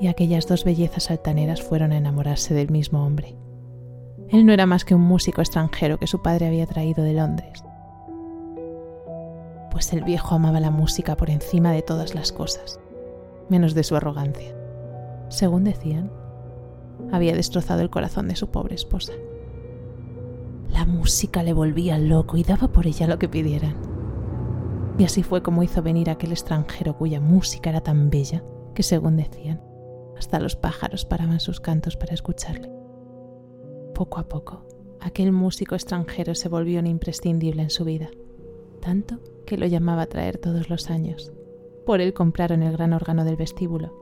y 0.00 0.06
aquellas 0.06 0.46
dos 0.46 0.64
bellezas 0.64 1.10
altaneras 1.10 1.60
fueron 1.60 1.92
a 1.92 1.98
enamorarse 1.98 2.54
del 2.54 2.70
mismo 2.70 3.04
hombre. 3.04 3.36
Él 4.30 4.46
no 4.46 4.54
era 4.54 4.64
más 4.64 4.86
que 4.86 4.94
un 4.94 5.02
músico 5.02 5.42
extranjero 5.42 5.98
que 5.98 6.06
su 6.06 6.22
padre 6.22 6.46
había 6.46 6.64
traído 6.64 7.04
de 7.04 7.12
Londres. 7.12 7.62
Pues 9.70 9.92
el 9.92 10.02
viejo 10.02 10.34
amaba 10.34 10.60
la 10.60 10.70
música 10.70 11.14
por 11.14 11.28
encima 11.28 11.72
de 11.72 11.82
todas 11.82 12.14
las 12.14 12.32
cosas, 12.32 12.80
menos 13.50 13.74
de 13.74 13.84
su 13.84 13.96
arrogancia. 13.96 14.59
Según 15.30 15.64
decían, 15.64 16.12
había 17.12 17.34
destrozado 17.34 17.80
el 17.80 17.88
corazón 17.88 18.28
de 18.28 18.36
su 18.36 18.50
pobre 18.50 18.74
esposa. 18.74 19.12
La 20.68 20.84
música 20.84 21.42
le 21.42 21.52
volvía 21.52 21.98
loco 21.98 22.36
y 22.36 22.42
daba 22.42 22.68
por 22.68 22.86
ella 22.86 23.06
lo 23.06 23.18
que 23.18 23.28
pidieran. 23.28 23.76
Y 24.98 25.04
así 25.04 25.22
fue 25.22 25.42
como 25.42 25.62
hizo 25.62 25.82
venir 25.82 26.10
aquel 26.10 26.32
extranjero 26.32 26.98
cuya 26.98 27.20
música 27.20 27.70
era 27.70 27.80
tan 27.80 28.10
bella 28.10 28.44
que, 28.74 28.82
según 28.82 29.16
decían, 29.16 29.62
hasta 30.18 30.40
los 30.40 30.56
pájaros 30.56 31.06
paraban 31.06 31.40
sus 31.40 31.60
cantos 31.60 31.96
para 31.96 32.12
escucharle. 32.12 32.70
Poco 33.94 34.18
a 34.18 34.28
poco, 34.28 34.66
aquel 35.00 35.32
músico 35.32 35.74
extranjero 35.74 36.34
se 36.34 36.48
volvió 36.48 36.80
un 36.80 36.86
imprescindible 36.86 37.62
en 37.62 37.70
su 37.70 37.84
vida. 37.84 38.10
tanto 38.80 39.20
que 39.46 39.58
lo 39.58 39.66
llamaba 39.66 40.02
a 40.02 40.06
traer 40.06 40.38
todos 40.38 40.70
los 40.70 40.90
años. 40.90 41.32
Por 41.84 42.00
él 42.00 42.14
compraron 42.14 42.62
el 42.62 42.72
gran 42.72 42.92
órgano 42.92 43.24
del 43.24 43.36
vestíbulo. 43.36 43.99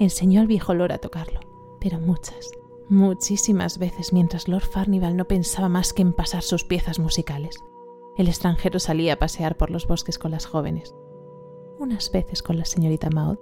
Enseñó 0.00 0.40
al 0.40 0.46
viejo 0.46 0.72
Lord 0.72 0.92
a 0.92 0.98
tocarlo, 0.98 1.40
pero 1.78 2.00
muchas, 2.00 2.50
muchísimas 2.88 3.76
veces 3.76 4.14
mientras 4.14 4.48
Lord 4.48 4.64
Farnival 4.64 5.14
no 5.14 5.26
pensaba 5.26 5.68
más 5.68 5.92
que 5.92 6.00
en 6.00 6.14
pasar 6.14 6.42
sus 6.42 6.64
piezas 6.64 6.98
musicales. 6.98 7.62
El 8.16 8.26
extranjero 8.26 8.78
salía 8.78 9.12
a 9.12 9.18
pasear 9.18 9.58
por 9.58 9.70
los 9.70 9.86
bosques 9.86 10.18
con 10.18 10.30
las 10.30 10.46
jóvenes, 10.46 10.94
unas 11.78 12.10
veces 12.12 12.42
con 12.42 12.56
la 12.56 12.64
señorita 12.64 13.10
Maud 13.10 13.36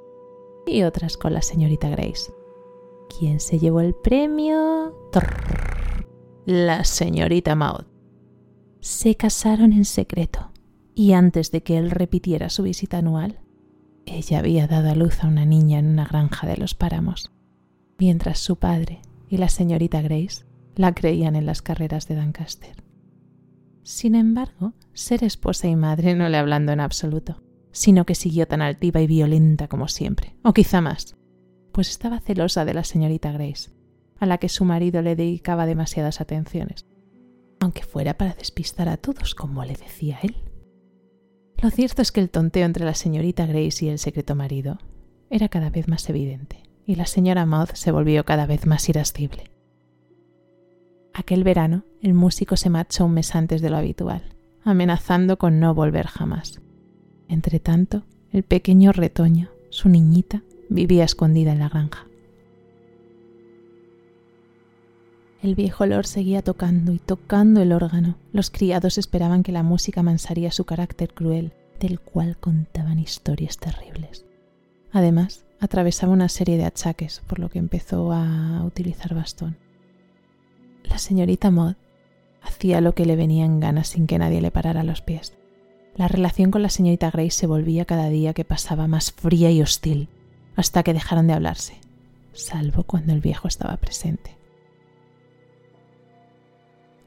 y 0.66 0.82
otras 0.82 1.16
con 1.16 1.32
la 1.32 1.42
señorita 1.42 1.88
Grace. 1.90 2.34
¿Quién 3.16 3.38
se 3.38 3.60
llevó 3.60 3.80
el 3.80 3.94
premio? 3.94 4.98
La 6.44 6.82
señorita 6.82 7.54
Maud. 7.54 7.84
Se 8.80 9.14
casaron 9.14 9.72
en 9.72 9.84
secreto 9.84 10.50
y 10.92 11.12
antes 11.12 11.52
de 11.52 11.62
que 11.62 11.78
él 11.78 11.92
repitiera 11.92 12.50
su 12.50 12.64
visita 12.64 12.98
anual, 12.98 13.38
ella 14.16 14.38
había 14.38 14.66
dado 14.66 14.90
a 14.90 14.94
luz 14.94 15.22
a 15.22 15.28
una 15.28 15.44
niña 15.44 15.78
en 15.78 15.86
una 15.88 16.06
granja 16.06 16.46
de 16.46 16.56
los 16.56 16.74
páramos, 16.74 17.30
mientras 17.98 18.38
su 18.38 18.56
padre 18.56 19.00
y 19.28 19.36
la 19.36 19.48
señorita 19.48 20.00
Grace 20.02 20.44
la 20.76 20.94
creían 20.94 21.36
en 21.36 21.46
las 21.46 21.62
carreras 21.62 22.06
de 22.08 22.14
Doncaster. 22.16 22.84
Sin 23.82 24.14
embargo, 24.14 24.74
ser 24.92 25.24
esposa 25.24 25.66
y 25.68 25.76
madre 25.76 26.14
no 26.14 26.28
le 26.28 26.36
hablando 26.36 26.72
en 26.72 26.80
absoluto, 26.80 27.42
sino 27.72 28.06
que 28.06 28.14
siguió 28.14 28.46
tan 28.46 28.62
altiva 28.62 29.00
y 29.00 29.06
violenta 29.06 29.68
como 29.68 29.88
siempre, 29.88 30.36
o 30.42 30.52
quizá 30.52 30.80
más, 30.80 31.16
pues 31.72 31.90
estaba 31.90 32.20
celosa 32.20 32.64
de 32.64 32.74
la 32.74 32.84
señorita 32.84 33.32
Grace, 33.32 33.70
a 34.18 34.26
la 34.26 34.38
que 34.38 34.48
su 34.48 34.64
marido 34.64 35.02
le 35.02 35.16
dedicaba 35.16 35.66
demasiadas 35.66 36.20
atenciones, 36.20 36.86
aunque 37.60 37.82
fuera 37.82 38.16
para 38.16 38.34
despistar 38.34 38.88
a 38.88 38.96
todos, 38.96 39.34
como 39.34 39.64
le 39.64 39.74
decía 39.74 40.18
él. 40.22 40.36
Lo 41.60 41.70
cierto 41.70 42.02
es 42.02 42.12
que 42.12 42.20
el 42.20 42.30
tonteo 42.30 42.64
entre 42.64 42.84
la 42.84 42.94
señorita 42.94 43.46
Grace 43.46 43.84
y 43.84 43.88
el 43.88 43.98
secreto 43.98 44.34
marido 44.34 44.78
era 45.28 45.48
cada 45.48 45.70
vez 45.70 45.88
más 45.88 46.08
evidente, 46.08 46.62
y 46.86 46.94
la 46.94 47.06
señora 47.06 47.46
Maud 47.46 47.70
se 47.74 47.90
volvió 47.90 48.24
cada 48.24 48.46
vez 48.46 48.64
más 48.66 48.88
irascible. 48.88 49.50
Aquel 51.12 51.42
verano, 51.42 51.84
el 52.00 52.14
músico 52.14 52.56
se 52.56 52.70
marchó 52.70 53.04
un 53.06 53.14
mes 53.14 53.34
antes 53.34 53.60
de 53.60 53.70
lo 53.70 53.76
habitual, 53.76 54.22
amenazando 54.62 55.36
con 55.36 55.58
no 55.58 55.74
volver 55.74 56.06
jamás. 56.06 56.60
Entretanto, 57.28 58.04
el 58.30 58.44
pequeño 58.44 58.92
retoño, 58.92 59.50
su 59.70 59.88
niñita, 59.88 60.44
vivía 60.68 61.04
escondida 61.04 61.52
en 61.52 61.58
la 61.58 61.68
granja. 61.68 62.07
El 65.40 65.54
viejo 65.54 65.86
Lord 65.86 66.06
seguía 66.06 66.42
tocando 66.42 66.92
y 66.92 66.98
tocando 66.98 67.62
el 67.62 67.72
órgano. 67.72 68.16
Los 68.32 68.50
criados 68.50 68.98
esperaban 68.98 69.44
que 69.44 69.52
la 69.52 69.62
música 69.62 70.02
mansaría 70.02 70.50
su 70.50 70.64
carácter 70.64 71.14
cruel, 71.14 71.52
del 71.78 72.00
cual 72.00 72.36
contaban 72.36 72.98
historias 72.98 73.58
terribles. 73.58 74.24
Además, 74.90 75.44
atravesaba 75.60 76.12
una 76.12 76.28
serie 76.28 76.56
de 76.56 76.64
achaques, 76.64 77.22
por 77.28 77.38
lo 77.38 77.50
que 77.50 77.60
empezó 77.60 78.12
a 78.12 78.64
utilizar 78.64 79.14
bastón. 79.14 79.56
La 80.82 80.98
señorita 80.98 81.52
Maud 81.52 81.74
hacía 82.42 82.80
lo 82.80 82.94
que 82.94 83.06
le 83.06 83.14
venía 83.14 83.44
en 83.44 83.60
gana 83.60 83.84
sin 83.84 84.08
que 84.08 84.18
nadie 84.18 84.40
le 84.40 84.50
parara 84.50 84.82
los 84.82 85.02
pies. 85.02 85.34
La 85.94 86.08
relación 86.08 86.50
con 86.50 86.62
la 86.62 86.70
señorita 86.70 87.10
Grace 87.10 87.30
se 87.30 87.46
volvía 87.46 87.84
cada 87.84 88.08
día 88.08 88.32
que 88.32 88.44
pasaba 88.44 88.88
más 88.88 89.12
fría 89.12 89.50
y 89.52 89.62
hostil, 89.62 90.08
hasta 90.56 90.82
que 90.82 90.94
dejaron 90.94 91.28
de 91.28 91.34
hablarse, 91.34 91.78
salvo 92.32 92.82
cuando 92.82 93.12
el 93.12 93.20
viejo 93.20 93.46
estaba 93.46 93.76
presente. 93.76 94.37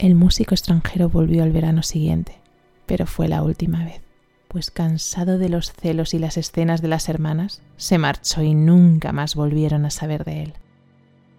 El 0.02 0.16
músico 0.16 0.56
extranjero 0.56 1.10
volvió 1.10 1.44
al 1.44 1.52
verano 1.52 1.84
siguiente, 1.84 2.40
pero 2.88 3.06
fue 3.06 3.28
la 3.28 3.44
última 3.44 3.86
vez, 3.86 4.02
pues 4.48 4.72
cansado 4.72 5.38
de 5.38 5.48
los 5.48 5.72
celos 5.74 6.16
y 6.16 6.18
las 6.18 6.38
escenas 6.38 6.82
de 6.82 6.88
las 6.88 7.08
hermanas, 7.08 7.62
se 7.78 8.00
marchó 8.00 8.42
y 8.42 8.56
nunca 8.56 9.12
más 9.12 9.36
volvieron 9.36 9.86
a 9.86 9.92
saber 9.92 10.26
de 10.26 10.42
él. 10.42 10.54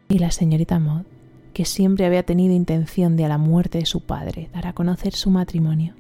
Y 0.09 0.21
la 0.21 0.31
señorita 0.31 0.79
Maud, 0.79 1.07
que 1.53 1.65
siempre 1.65 2.07
había 2.07 2.23
tenido 2.23 2.55
intención 2.55 3.17
de 3.17 3.25
a 3.25 3.29
la 3.29 3.37
muerte 3.37 3.79
de 3.79 3.87
su 3.87 4.03
padre 4.03 4.49
dar 4.55 4.69
a 4.69 4.75
conocer 4.75 5.13
su 5.13 5.31
matrimonio, 5.31 5.97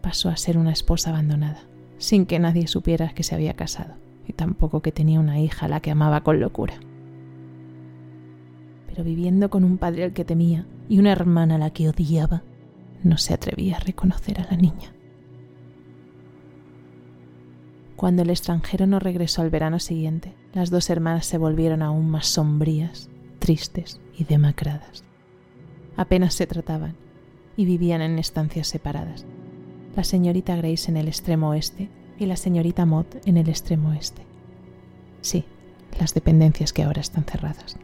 pasó 0.00 0.28
a 0.28 0.36
ser 0.36 0.58
una 0.58 0.70
esposa 0.70 1.10
abandonada, 1.10 1.64
sin 1.98 2.24
que 2.24 2.38
nadie 2.38 2.68
supiera 2.68 3.08
que 3.14 3.24
se 3.24 3.34
había 3.34 3.54
casado, 3.54 3.94
y 4.28 4.32
tampoco 4.32 4.80
que 4.80 4.92
tenía 4.92 5.18
una 5.18 5.40
hija 5.40 5.66
a 5.66 5.68
la 5.68 5.80
que 5.80 5.90
amaba 5.90 6.20
con 6.20 6.38
locura 6.38 6.74
pero 8.90 9.04
viviendo 9.04 9.50
con 9.50 9.64
un 9.64 9.78
padre 9.78 10.04
al 10.04 10.12
que 10.12 10.24
temía 10.24 10.66
y 10.88 10.98
una 10.98 11.12
hermana 11.12 11.54
a 11.54 11.58
la 11.58 11.70
que 11.70 11.88
odiaba, 11.88 12.42
no 13.04 13.16
se 13.18 13.32
atrevía 13.32 13.76
a 13.76 13.80
reconocer 13.80 14.40
a 14.40 14.50
la 14.50 14.56
niña. 14.56 14.92
Cuando 17.94 18.22
el 18.22 18.30
extranjero 18.30 18.86
no 18.86 18.98
regresó 18.98 19.42
al 19.42 19.50
verano 19.50 19.78
siguiente, 19.78 20.34
las 20.52 20.70
dos 20.70 20.90
hermanas 20.90 21.26
se 21.26 21.38
volvieron 21.38 21.82
aún 21.82 22.10
más 22.10 22.26
sombrías, 22.26 23.10
tristes 23.38 24.00
y 24.16 24.24
demacradas. 24.24 25.04
Apenas 25.96 26.34
se 26.34 26.46
trataban 26.46 26.96
y 27.56 27.66
vivían 27.66 28.00
en 28.02 28.18
estancias 28.18 28.68
separadas. 28.68 29.26
La 29.94 30.02
señorita 30.02 30.56
Grace 30.56 30.90
en 30.90 30.96
el 30.96 31.08
extremo 31.08 31.50
oeste 31.50 31.90
y 32.18 32.26
la 32.26 32.36
señorita 32.36 32.86
Mott 32.86 33.16
en 33.26 33.36
el 33.36 33.48
extremo 33.48 33.90
oeste. 33.90 34.22
Sí, 35.20 35.44
las 35.98 36.14
dependencias 36.14 36.72
que 36.72 36.82
ahora 36.82 37.00
están 37.00 37.24
cerradas. 37.24 37.76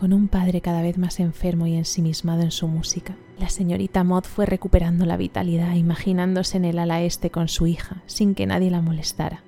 Con 0.00 0.14
un 0.14 0.28
padre 0.28 0.62
cada 0.62 0.80
vez 0.80 0.96
más 0.96 1.20
enfermo 1.20 1.66
y 1.66 1.76
ensimismado 1.76 2.40
en 2.40 2.52
su 2.52 2.66
música, 2.68 3.16
la 3.38 3.50
señorita 3.50 4.02
Maud 4.02 4.24
fue 4.24 4.46
recuperando 4.46 5.04
la 5.04 5.18
vitalidad, 5.18 5.74
imaginándose 5.74 6.56
en 6.56 6.64
el 6.64 6.78
ala 6.78 7.02
este 7.02 7.28
con 7.28 7.48
su 7.48 7.66
hija, 7.66 8.02
sin 8.06 8.34
que 8.34 8.46
nadie 8.46 8.70
la 8.70 8.80
molestara. 8.80 9.42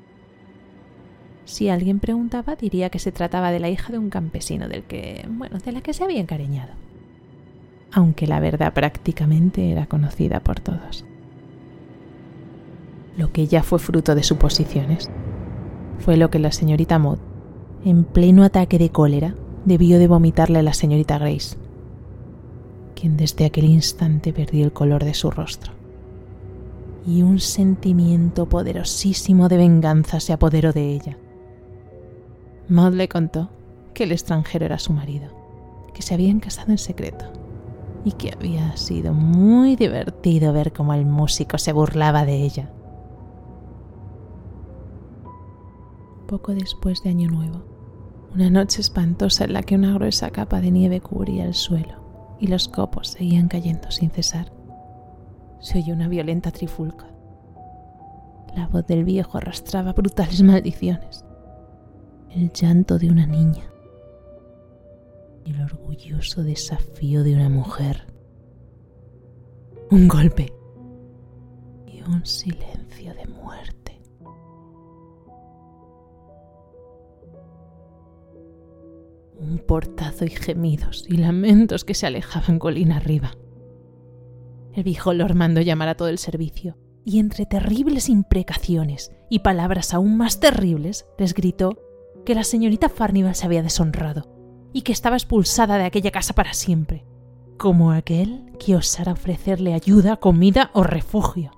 Si 1.46 1.70
alguien 1.70 2.00
preguntaba, 2.00 2.54
diría 2.54 2.90
que 2.90 2.98
se 2.98 3.12
trataba 3.12 3.50
de 3.50 3.60
la 3.60 3.70
hija 3.70 3.92
de 3.92 3.98
un 3.98 4.10
campesino 4.10 4.68
del 4.68 4.82
que, 4.82 5.26
bueno, 5.26 5.58
de 5.58 5.72
la 5.72 5.80
que 5.80 5.94
se 5.94 6.04
había 6.04 6.20
encariñado. 6.20 6.74
Aunque 7.90 8.26
la 8.26 8.38
verdad 8.38 8.74
prácticamente 8.74 9.70
era 9.72 9.86
conocida 9.86 10.40
por 10.40 10.60
todos. 10.60 11.06
Lo 13.16 13.32
que 13.32 13.46
ya 13.46 13.62
fue 13.62 13.78
fruto 13.78 14.14
de 14.14 14.22
suposiciones 14.22 15.10
fue 15.98 16.18
lo 16.18 16.28
que 16.28 16.38
la 16.38 16.52
señorita 16.52 16.98
Maud, 16.98 17.20
en 17.86 18.04
pleno 18.04 18.44
ataque 18.44 18.78
de 18.78 18.90
cólera, 18.90 19.34
debió 19.64 19.98
de 19.98 20.08
vomitarle 20.08 20.58
a 20.58 20.62
la 20.62 20.72
señorita 20.72 21.18
Grace, 21.18 21.56
quien 22.94 23.16
desde 23.16 23.44
aquel 23.44 23.64
instante 23.64 24.32
perdió 24.32 24.64
el 24.64 24.72
color 24.72 25.04
de 25.04 25.14
su 25.14 25.30
rostro. 25.30 25.72
Y 27.06 27.22
un 27.22 27.40
sentimiento 27.40 28.48
poderosísimo 28.48 29.48
de 29.48 29.56
venganza 29.56 30.20
se 30.20 30.32
apoderó 30.32 30.72
de 30.72 30.92
ella. 30.92 31.18
Maud 32.68 32.94
le 32.94 33.08
contó 33.08 33.50
que 33.92 34.04
el 34.04 34.12
extranjero 34.12 34.64
era 34.64 34.78
su 34.78 34.92
marido, 34.92 35.28
que 35.94 36.02
se 36.02 36.14
habían 36.14 36.40
casado 36.40 36.70
en 36.70 36.78
secreto 36.78 37.26
y 38.04 38.12
que 38.12 38.32
había 38.32 38.76
sido 38.76 39.12
muy 39.12 39.76
divertido 39.76 40.52
ver 40.52 40.72
cómo 40.72 40.94
el 40.94 41.04
músico 41.04 41.58
se 41.58 41.72
burlaba 41.72 42.24
de 42.24 42.42
ella. 42.42 42.70
Poco 46.26 46.54
después 46.54 47.02
de 47.02 47.10
Año 47.10 47.28
Nuevo, 47.28 47.71
una 48.34 48.50
noche 48.50 48.80
espantosa 48.80 49.44
en 49.44 49.52
la 49.52 49.62
que 49.62 49.74
una 49.74 49.94
gruesa 49.94 50.30
capa 50.30 50.60
de 50.60 50.70
nieve 50.70 51.00
cubría 51.00 51.44
el 51.44 51.54
suelo 51.54 52.36
y 52.40 52.46
los 52.46 52.68
copos 52.68 53.08
seguían 53.08 53.48
cayendo 53.48 53.90
sin 53.90 54.10
cesar. 54.10 54.52
Se 55.60 55.78
oyó 55.78 55.94
una 55.94 56.08
violenta 56.08 56.50
trifulca. 56.50 57.06
La 58.56 58.66
voz 58.66 58.86
del 58.86 59.04
viejo 59.04 59.38
arrastraba 59.38 59.92
brutales 59.92 60.42
maldiciones. 60.42 61.24
El 62.30 62.52
llanto 62.52 62.98
de 62.98 63.10
una 63.10 63.26
niña 63.26 63.72
el 65.44 65.60
orgulloso 65.60 66.42
desafío 66.42 67.22
de 67.22 67.34
una 67.34 67.48
mujer. 67.48 68.06
Un 69.90 70.08
golpe 70.08 70.52
y 71.86 72.02
un 72.02 72.24
silencio 72.24 73.14
de 73.14 73.26
un 79.42 79.58
portazo 79.58 80.24
y 80.24 80.30
gemidos 80.30 81.04
y 81.08 81.16
lamentos 81.16 81.84
que 81.84 81.94
se 81.94 82.06
alejaban 82.06 82.58
colina 82.58 82.96
arriba. 82.96 83.32
El 84.72 84.84
viejo 84.84 85.12
Lord 85.12 85.34
mandó 85.34 85.60
llamar 85.60 85.88
a 85.88 85.96
todo 85.96 86.08
el 86.08 86.18
servicio 86.18 86.78
y 87.04 87.18
entre 87.18 87.46
terribles 87.46 88.08
imprecaciones 88.08 89.12
y 89.28 89.40
palabras 89.40 89.92
aún 89.92 90.16
más 90.16 90.40
terribles 90.40 91.06
les 91.18 91.34
gritó 91.34 91.78
que 92.24 92.34
la 92.34 92.44
señorita 92.44 92.88
Farnival 92.88 93.34
se 93.34 93.46
había 93.46 93.62
deshonrado 93.62 94.28
y 94.72 94.82
que 94.82 94.92
estaba 94.92 95.16
expulsada 95.16 95.76
de 95.76 95.84
aquella 95.84 96.12
casa 96.12 96.34
para 96.34 96.54
siempre, 96.54 97.04
como 97.58 97.92
aquel 97.92 98.52
que 98.58 98.76
osara 98.76 99.12
ofrecerle 99.12 99.74
ayuda, 99.74 100.16
comida 100.16 100.70
o 100.72 100.84
refugio. 100.84 101.50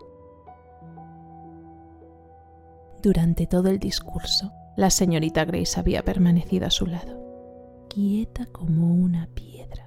Durante 3.02 3.46
todo 3.46 3.68
el 3.68 3.78
discurso, 3.78 4.50
la 4.76 4.90
señorita 4.90 5.44
Grace 5.44 5.78
había 5.78 6.02
permanecido 6.02 6.66
a 6.66 6.70
su 6.70 6.86
lado 6.86 7.23
quieta 7.94 8.46
como 8.46 8.92
una 8.92 9.28
piedra. 9.34 9.86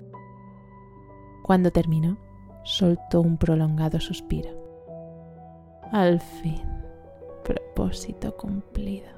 Cuando 1.43 1.71
terminó, 1.71 2.17
soltó 2.63 3.19
un 3.19 3.37
prolongado 3.37 3.99
suspiro. 3.99 4.49
Al 5.91 6.21
fin, 6.21 6.61
propósito 7.43 8.37
cumplido. 8.37 9.09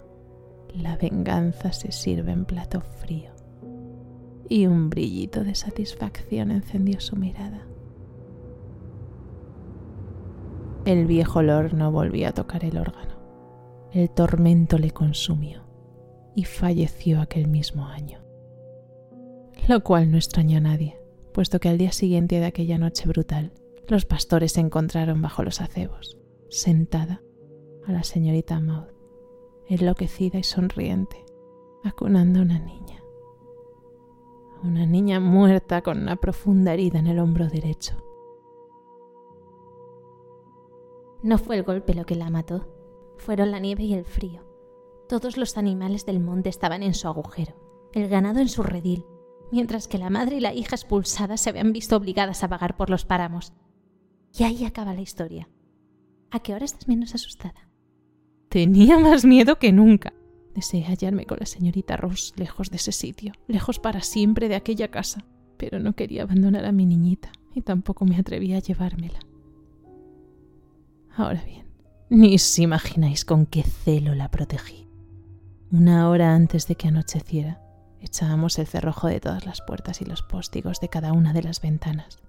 La 0.73 0.97
venganza 0.97 1.71
se 1.71 1.91
sirve 1.91 2.31
en 2.31 2.45
plato 2.45 2.81
frío. 2.81 3.31
Y 4.47 4.65
un 4.65 4.89
brillito 4.89 5.43
de 5.43 5.53
satisfacción 5.53 6.49
encendió 6.49 6.99
su 6.99 7.15
mirada. 7.15 7.67
El 10.85 11.05
viejo 11.05 11.43
Lord 11.43 11.73
no 11.73 11.91
volvió 11.91 12.29
a 12.29 12.31
tocar 12.31 12.65
el 12.65 12.77
órgano. 12.79 13.19
El 13.91 14.09
tormento 14.09 14.79
le 14.79 14.89
consumió 14.89 15.61
y 16.35 16.45
falleció 16.45 17.21
aquel 17.21 17.47
mismo 17.47 17.85
año. 17.85 18.18
Lo 19.67 19.83
cual 19.83 20.11
no 20.11 20.17
extrañó 20.17 20.57
a 20.57 20.61
nadie, 20.61 20.99
puesto 21.33 21.59
que 21.59 21.69
al 21.69 21.77
día 21.77 21.91
siguiente 21.91 22.39
de 22.39 22.45
aquella 22.45 22.77
noche 22.77 23.07
brutal, 23.07 23.53
los 23.87 24.05
pastores 24.05 24.53
se 24.53 24.61
encontraron 24.61 25.21
bajo 25.21 25.43
los 25.43 25.61
acebos, 25.61 26.17
sentada 26.49 27.21
a 27.85 27.91
la 27.91 28.03
señorita 28.03 28.59
Maud, 28.59 28.87
enloquecida 29.67 30.37
y 30.37 30.43
sonriente, 30.43 31.25
acunando 31.83 32.39
a 32.39 32.43
una 32.43 32.59
niña. 32.59 33.03
Una 34.63 34.85
niña 34.85 35.19
muerta 35.19 35.81
con 35.81 36.01
una 36.01 36.17
profunda 36.17 36.73
herida 36.73 36.99
en 36.99 37.07
el 37.07 37.19
hombro 37.19 37.47
derecho. 37.47 37.95
No 41.23 41.37
fue 41.37 41.57
el 41.57 41.63
golpe 41.63 41.93
lo 41.93 42.05
que 42.05 42.15
la 42.15 42.29
mató, 42.29 42.67
fueron 43.17 43.51
la 43.51 43.59
nieve 43.59 43.83
y 43.83 43.93
el 43.93 44.05
frío. 44.05 44.43
Todos 45.07 45.37
los 45.37 45.57
animales 45.57 46.05
del 46.05 46.19
monte 46.19 46.49
estaban 46.49 46.83
en 46.83 46.93
su 46.93 47.07
agujero, 47.07 47.55
el 47.93 48.07
ganado 48.07 48.39
en 48.39 48.49
su 48.49 48.63
redil, 48.63 49.05
mientras 49.51 49.87
que 49.87 49.97
la 49.97 50.09
madre 50.09 50.37
y 50.37 50.39
la 50.39 50.53
hija 50.53 50.75
expulsadas 50.75 51.41
se 51.41 51.49
habían 51.49 51.73
visto 51.73 51.95
obligadas 51.95 52.43
a 52.43 52.47
vagar 52.47 52.77
por 52.77 52.89
los 52.89 53.05
páramos. 53.05 53.53
Y 54.37 54.43
ahí 54.43 54.65
acaba 54.65 54.93
la 54.93 55.01
historia. 55.01 55.49
¿A 56.31 56.39
qué 56.39 56.53
hora 56.53 56.65
estás 56.65 56.87
menos 56.87 57.15
asustada? 57.15 57.69
Tenía 58.49 58.99
más 58.99 59.25
miedo 59.25 59.57
que 59.57 59.71
nunca. 59.71 60.13
Deseé 60.53 60.83
hallarme 60.83 61.25
con 61.25 61.37
la 61.39 61.45
señorita 61.45 61.97
Rose 61.97 62.33
lejos 62.35 62.69
de 62.69 62.77
ese 62.77 62.91
sitio, 62.91 63.33
lejos 63.47 63.79
para 63.79 64.01
siempre 64.01 64.49
de 64.49 64.55
aquella 64.55 64.89
casa, 64.89 65.25
pero 65.57 65.79
no 65.79 65.93
quería 65.93 66.23
abandonar 66.23 66.65
a 66.65 66.71
mi 66.71 66.85
niñita 66.85 67.31
y 67.53 67.61
tampoco 67.61 68.05
me 68.05 68.17
atrevía 68.17 68.57
a 68.57 68.61
llevármela. 68.61 69.19
Ahora 71.15 71.43
bien, 71.43 71.65
ni 72.09 72.35
os 72.35 72.59
imagináis 72.59 73.25
con 73.25 73.45
qué 73.45 73.63
celo 73.63 74.15
la 74.15 74.31
protegí. 74.31 74.87
Una 75.71 76.09
hora 76.09 76.33
antes 76.33 76.67
de 76.67 76.75
que 76.75 76.87
anocheciera, 76.87 77.61
echábamos 78.01 78.59
el 78.59 78.67
cerrojo 78.67 79.07
de 79.07 79.19
todas 79.19 79.45
las 79.45 79.61
puertas 79.61 80.01
y 80.01 80.05
los 80.05 80.21
póstigos 80.21 80.79
de 80.79 80.89
cada 80.89 81.13
una 81.13 81.33
de 81.33 81.43
las 81.43 81.61
ventanas. 81.61 82.19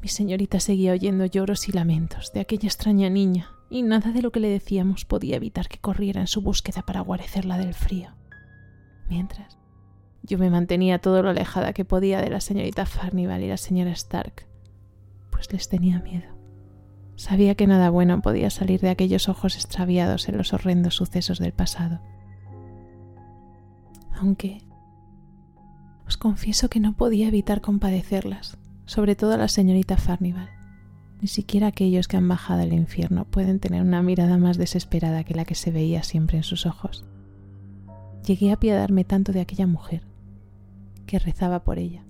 Mi 0.00 0.08
señorita 0.08 0.58
seguía 0.58 0.92
oyendo 0.92 1.26
lloros 1.26 1.68
y 1.68 1.72
lamentos 1.72 2.32
de 2.32 2.40
aquella 2.40 2.66
extraña 2.66 3.08
niña, 3.08 3.52
y 3.70 3.82
nada 3.82 4.10
de 4.10 4.20
lo 4.20 4.32
que 4.32 4.40
le 4.40 4.48
decíamos 4.48 5.04
podía 5.04 5.36
evitar 5.36 5.68
que 5.68 5.78
corriera 5.78 6.20
en 6.20 6.26
su 6.26 6.42
búsqueda 6.42 6.82
para 6.82 7.00
guarecerla 7.00 7.56
del 7.56 7.72
frío. 7.72 8.10
Mientras, 9.08 9.58
yo 10.22 10.38
me 10.38 10.50
mantenía 10.50 10.98
todo 10.98 11.22
lo 11.22 11.30
alejada 11.30 11.72
que 11.72 11.84
podía 11.84 12.20
de 12.20 12.30
la 12.30 12.40
señorita 12.40 12.84
Farnival 12.84 13.42
y 13.42 13.48
la 13.48 13.56
señora 13.56 13.92
Stark, 13.92 14.46
pues 15.30 15.52
les 15.52 15.68
tenía 15.68 16.00
miedo. 16.00 16.26
Sabía 17.16 17.54
que 17.54 17.66
nada 17.66 17.90
bueno 17.90 18.20
podía 18.22 18.50
salir 18.50 18.80
de 18.80 18.90
aquellos 18.90 19.28
ojos 19.28 19.54
extraviados 19.54 20.28
en 20.28 20.36
los 20.36 20.52
horrendos 20.52 20.96
sucesos 20.96 21.38
del 21.38 21.52
pasado. 21.52 22.00
Aunque 24.22 24.62
os 26.06 26.16
confieso 26.16 26.70
que 26.70 26.78
no 26.78 26.92
podía 26.92 27.26
evitar 27.26 27.60
compadecerlas, 27.60 28.56
sobre 28.84 29.16
todo 29.16 29.32
a 29.32 29.36
la 29.36 29.48
señorita 29.48 29.96
Farnival. 29.96 30.48
Ni 31.20 31.26
siquiera 31.26 31.66
aquellos 31.66 32.06
que 32.06 32.18
han 32.18 32.28
bajado 32.28 32.62
al 32.62 32.72
infierno 32.72 33.24
pueden 33.24 33.58
tener 33.58 33.82
una 33.82 34.00
mirada 34.00 34.38
más 34.38 34.58
desesperada 34.58 35.24
que 35.24 35.34
la 35.34 35.44
que 35.44 35.56
se 35.56 35.72
veía 35.72 36.04
siempre 36.04 36.36
en 36.36 36.44
sus 36.44 36.66
ojos. 36.66 37.04
Llegué 38.24 38.50
a 38.50 38.54
apiadarme 38.54 39.02
tanto 39.02 39.32
de 39.32 39.40
aquella 39.40 39.66
mujer 39.66 40.06
que 41.04 41.18
rezaba 41.18 41.64
por 41.64 41.80
ella 41.80 42.04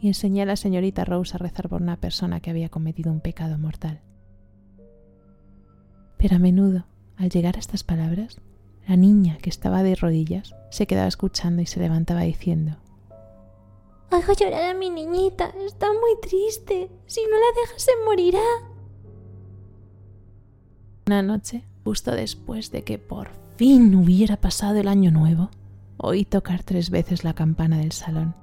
y 0.00 0.08
enseñé 0.08 0.42
a 0.42 0.46
la 0.46 0.56
señorita 0.56 1.04
Rose 1.04 1.36
a 1.36 1.38
rezar 1.38 1.68
por 1.68 1.82
una 1.82 1.98
persona 1.98 2.40
que 2.40 2.50
había 2.50 2.68
cometido 2.68 3.12
un 3.12 3.20
pecado 3.20 3.58
mortal. 3.58 4.00
Pero 6.18 6.34
a 6.34 6.40
menudo, 6.40 6.86
al 7.16 7.28
llegar 7.28 7.54
a 7.54 7.60
estas 7.60 7.84
palabras, 7.84 8.40
la 8.86 8.96
niña, 8.96 9.38
que 9.38 9.50
estaba 9.50 9.82
de 9.82 9.94
rodillas, 9.94 10.54
se 10.70 10.86
quedaba 10.86 11.08
escuchando 11.08 11.62
y 11.62 11.66
se 11.66 11.80
levantaba 11.80 12.22
diciendo 12.22 12.76
Oigo 14.14 14.32
llorar 14.32 14.70
a 14.70 14.74
mi 14.74 14.90
niñita, 14.90 15.52
está 15.66 15.88
muy 15.88 16.20
triste. 16.22 16.88
Si 17.06 17.20
no 17.22 17.36
la 17.36 17.60
dejas 17.60 17.82
se 17.82 17.90
morirá. 18.04 18.38
Una 21.06 21.22
noche, 21.22 21.64
justo 21.82 22.12
después 22.12 22.70
de 22.70 22.84
que 22.84 22.98
por 22.98 23.30
fin 23.56 23.94
hubiera 23.96 24.36
pasado 24.36 24.76
el 24.76 24.86
año 24.86 25.10
nuevo, 25.10 25.50
oí 25.96 26.24
tocar 26.24 26.62
tres 26.62 26.90
veces 26.90 27.24
la 27.24 27.34
campana 27.34 27.78
del 27.78 27.90
salón, 27.90 28.36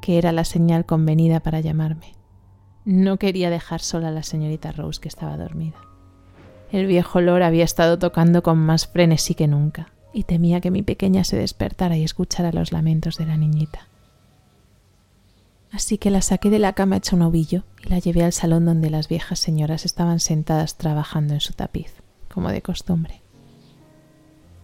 que 0.00 0.18
era 0.18 0.30
la 0.30 0.44
señal 0.44 0.86
convenida 0.86 1.40
para 1.40 1.60
llamarme. 1.60 2.14
No 2.84 3.18
quería 3.18 3.50
dejar 3.50 3.80
sola 3.80 4.08
a 4.08 4.12
la 4.12 4.22
señorita 4.22 4.70
Rose 4.70 5.00
que 5.00 5.08
estaba 5.08 5.36
dormida. 5.36 5.76
El 6.72 6.86
viejo 6.86 7.20
Lord 7.20 7.42
había 7.42 7.64
estado 7.64 7.98
tocando 7.98 8.42
con 8.42 8.58
más 8.58 8.86
frenesí 8.86 9.34
que 9.34 9.46
nunca, 9.46 9.92
y 10.14 10.24
temía 10.24 10.62
que 10.62 10.70
mi 10.70 10.82
pequeña 10.82 11.22
se 11.22 11.36
despertara 11.36 11.98
y 11.98 12.02
escuchara 12.02 12.50
los 12.50 12.72
lamentos 12.72 13.18
de 13.18 13.26
la 13.26 13.36
niñita. 13.36 13.88
Así 15.70 15.98
que 15.98 16.10
la 16.10 16.22
saqué 16.22 16.48
de 16.48 16.58
la 16.58 16.72
cama 16.72 16.96
hecha 16.96 17.14
un 17.14 17.22
ovillo 17.22 17.64
y 17.84 17.90
la 17.90 17.98
llevé 17.98 18.24
al 18.24 18.32
salón 18.32 18.64
donde 18.64 18.88
las 18.88 19.08
viejas 19.08 19.38
señoras 19.38 19.84
estaban 19.84 20.18
sentadas 20.18 20.78
trabajando 20.78 21.34
en 21.34 21.40
su 21.40 21.52
tapiz, 21.52 21.92
como 22.32 22.50
de 22.50 22.62
costumbre. 22.62 23.20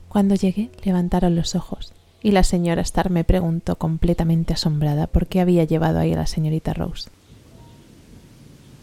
Cuando 0.09 0.35
llegué, 0.35 0.71
levantaron 0.85 1.37
los 1.37 1.55
ojos 1.55 1.93
y 2.23 2.31
la 2.31 2.43
señora 2.43 2.83
Starr 2.83 3.11
me 3.11 3.25
preguntó 3.25 3.77
completamente 3.77 4.55
asombrada 4.55 5.07
por 5.07 5.27
qué 5.27 5.41
había 5.41 5.65
llevado 5.65 5.99
ahí 5.99 6.15
a 6.15 6.17
la 6.17 6.27
señorita 6.27 6.73
Rose 6.73 7.11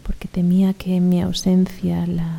porque 0.05 0.27
temía 0.27 0.73
que 0.73 0.95
en 0.95 1.09
mi 1.09 1.19
ausencia 1.19 2.05
la, 2.05 2.38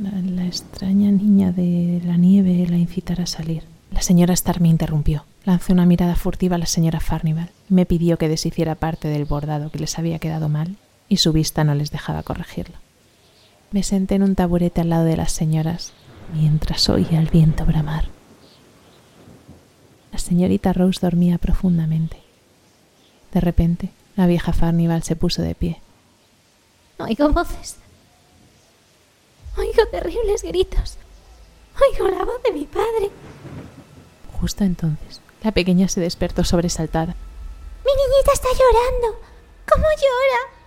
la, 0.00 0.46
extraña 0.46 1.10
niña 1.10 1.52
de 1.52 2.00
la 2.04 2.16
nieve 2.16 2.66
la 2.68 2.76
incitara 2.76 3.24
a 3.24 3.26
salir. 3.26 3.64
La 3.90 4.02
señora 4.02 4.34
Starr 4.34 4.60
me 4.60 4.68
interrumpió. 4.68 5.24
Lanzó 5.44 5.72
una 5.72 5.86
mirada 5.86 6.14
furtiva 6.14 6.56
a 6.56 6.58
la 6.58 6.66
señora 6.66 7.00
Farnival 7.00 7.50
me 7.68 7.86
pidió 7.86 8.16
que 8.16 8.28
deshiciera 8.28 8.74
parte 8.74 9.08
del 9.08 9.24
bordado 9.24 9.70
que 9.70 9.78
les 9.78 9.98
había 9.98 10.18
quedado 10.18 10.48
mal 10.48 10.76
y 11.08 11.16
su 11.16 11.32
vista 11.32 11.64
no 11.64 11.74
les 11.74 11.90
dejaba 11.90 12.22
corregirlo. 12.22 12.76
Me 13.70 13.82
senté 13.82 14.14
en 14.14 14.22
un 14.22 14.34
taburete 14.34 14.82
al 14.82 14.90
lado 14.90 15.04
de 15.04 15.16
las 15.16 15.32
señoras 15.32 15.92
mientras 16.34 16.88
oía 16.88 17.18
el 17.18 17.28
viento 17.28 17.64
bramar. 17.64 18.04
La 20.12 20.18
señorita 20.18 20.72
Rose 20.72 21.00
dormía 21.00 21.38
profundamente. 21.38 22.18
De 23.32 23.40
repente, 23.40 23.90
la 24.14 24.26
vieja 24.26 24.52
Farnival 24.52 25.02
se 25.02 25.16
puso 25.16 25.42
de 25.42 25.54
pie 25.54 25.80
Oigo 26.98 27.32
voces. 27.32 27.76
Oigo 29.56 29.86
terribles 29.90 30.42
gritos. 30.42 30.98
Oigo 31.80 32.08
la 32.08 32.24
voz 32.24 32.42
de 32.42 32.52
mi 32.52 32.64
padre. 32.66 33.10
Justo 34.40 34.64
entonces, 34.64 35.20
la 35.42 35.52
pequeña 35.52 35.88
se 35.88 36.00
despertó 36.00 36.44
sobresaltada. 36.44 37.14
Mi 37.84 37.90
niñita 37.92 38.32
está 38.32 38.48
llorando. 38.50 39.20
¿Cómo 39.70 39.84
llora? 39.84 40.62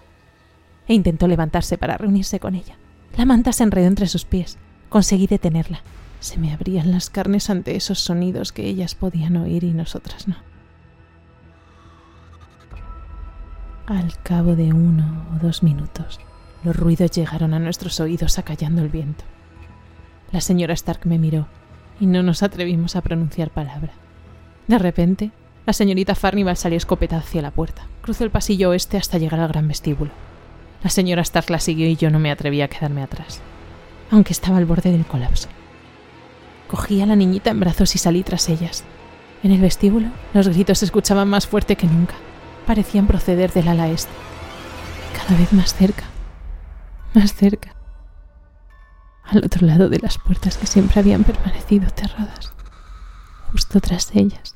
E 0.87 0.93
intentó 0.93 1.27
levantarse 1.27 1.77
para 1.77 1.97
reunirse 1.97 2.39
con 2.39 2.55
ella. 2.55 2.77
La 3.17 3.25
manta 3.25 3.53
se 3.53 3.63
enredó 3.63 3.87
entre 3.87 4.07
sus 4.07 4.25
pies. 4.25 4.57
Conseguí 4.89 5.27
detenerla. 5.27 5.81
Se 6.19 6.37
me 6.37 6.53
abrían 6.53 6.91
las 6.91 7.09
carnes 7.09 7.49
ante 7.49 7.75
esos 7.75 7.99
sonidos 7.99 8.51
que 8.51 8.65
ellas 8.65 8.95
podían 8.95 9.37
oír 9.37 9.63
y 9.63 9.71
nosotras 9.71 10.27
no. 10.27 10.37
Al 13.85 14.17
cabo 14.23 14.55
de 14.55 14.73
uno 14.73 15.27
o 15.35 15.45
dos 15.45 15.61
minutos, 15.61 16.19
los 16.65 16.75
ruidos 16.75 17.11
llegaron 17.11 17.53
a 17.53 17.59
nuestros 17.59 17.99
oídos 17.99 18.37
acallando 18.39 18.81
el 18.81 18.89
viento. 18.89 19.23
La 20.31 20.41
señora 20.41 20.73
Stark 20.73 21.01
me 21.05 21.19
miró 21.19 21.47
y 21.99 22.07
no 22.07 22.23
nos 22.23 22.43
atrevimos 22.43 22.95
a 22.95 23.01
pronunciar 23.01 23.51
palabra. 23.51 23.93
De 24.67 24.77
repente, 24.77 25.31
la 25.65 25.73
señorita 25.73 26.15
Farnival 26.15 26.57
salió 26.57 26.77
escopetada 26.77 27.21
hacia 27.21 27.41
la 27.41 27.51
puerta. 27.51 27.87
Cruzó 28.01 28.23
el 28.23 28.31
pasillo 28.31 28.71
oeste 28.71 28.97
hasta 28.97 29.17
llegar 29.17 29.39
al 29.39 29.47
gran 29.47 29.67
vestíbulo. 29.67 30.11
La 30.83 30.89
señora 30.89 31.21
Stark 31.21 31.49
la 31.49 31.59
siguió 31.59 31.87
y 31.87 31.95
yo 31.95 32.09
no 32.09 32.19
me 32.19 32.31
atreví 32.31 32.61
a 32.61 32.67
quedarme 32.67 33.01
atrás, 33.01 33.39
aunque 34.11 34.33
estaba 34.33 34.57
al 34.57 34.65
borde 34.65 34.91
del 34.91 35.05
colapso. 35.05 35.47
Cogí 36.67 37.01
a 37.01 37.05
la 37.05 37.15
niñita 37.15 37.51
en 37.51 37.59
brazos 37.59 37.95
y 37.95 37.99
salí 37.99 38.23
tras 38.23 38.49
ellas. 38.49 38.83
En 39.43 39.51
el 39.51 39.61
vestíbulo, 39.61 40.09
los 40.33 40.49
gritos 40.49 40.79
se 40.79 40.85
escuchaban 40.85 41.29
más 41.29 41.47
fuerte 41.47 41.75
que 41.75 41.87
nunca 41.87 42.15
parecían 42.65 43.07
proceder 43.07 43.53
del 43.53 43.67
ala 43.67 43.89
este, 43.89 44.11
cada 45.15 45.39
vez 45.39 45.53
más 45.53 45.73
cerca, 45.73 46.05
más 47.15 47.33
cerca, 47.33 47.75
al 49.23 49.43
otro 49.43 49.65
lado 49.65 49.89
de 49.89 49.99
las 49.99 50.17
puertas 50.17 50.57
que 50.57 50.67
siempre 50.67 50.99
habían 50.99 51.23
permanecido 51.23 51.87
cerradas, 51.95 52.53
justo 53.51 53.79
tras 53.81 54.13
ellas. 54.15 54.55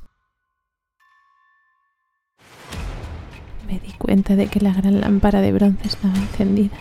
Me 3.68 3.80
di 3.80 3.94
cuenta 3.94 4.36
de 4.36 4.48
que 4.48 4.60
la 4.60 4.74
gran 4.74 5.00
lámpara 5.00 5.42
de 5.42 5.52
bronce 5.52 5.88
estaba 5.88 6.16
encendida, 6.16 6.78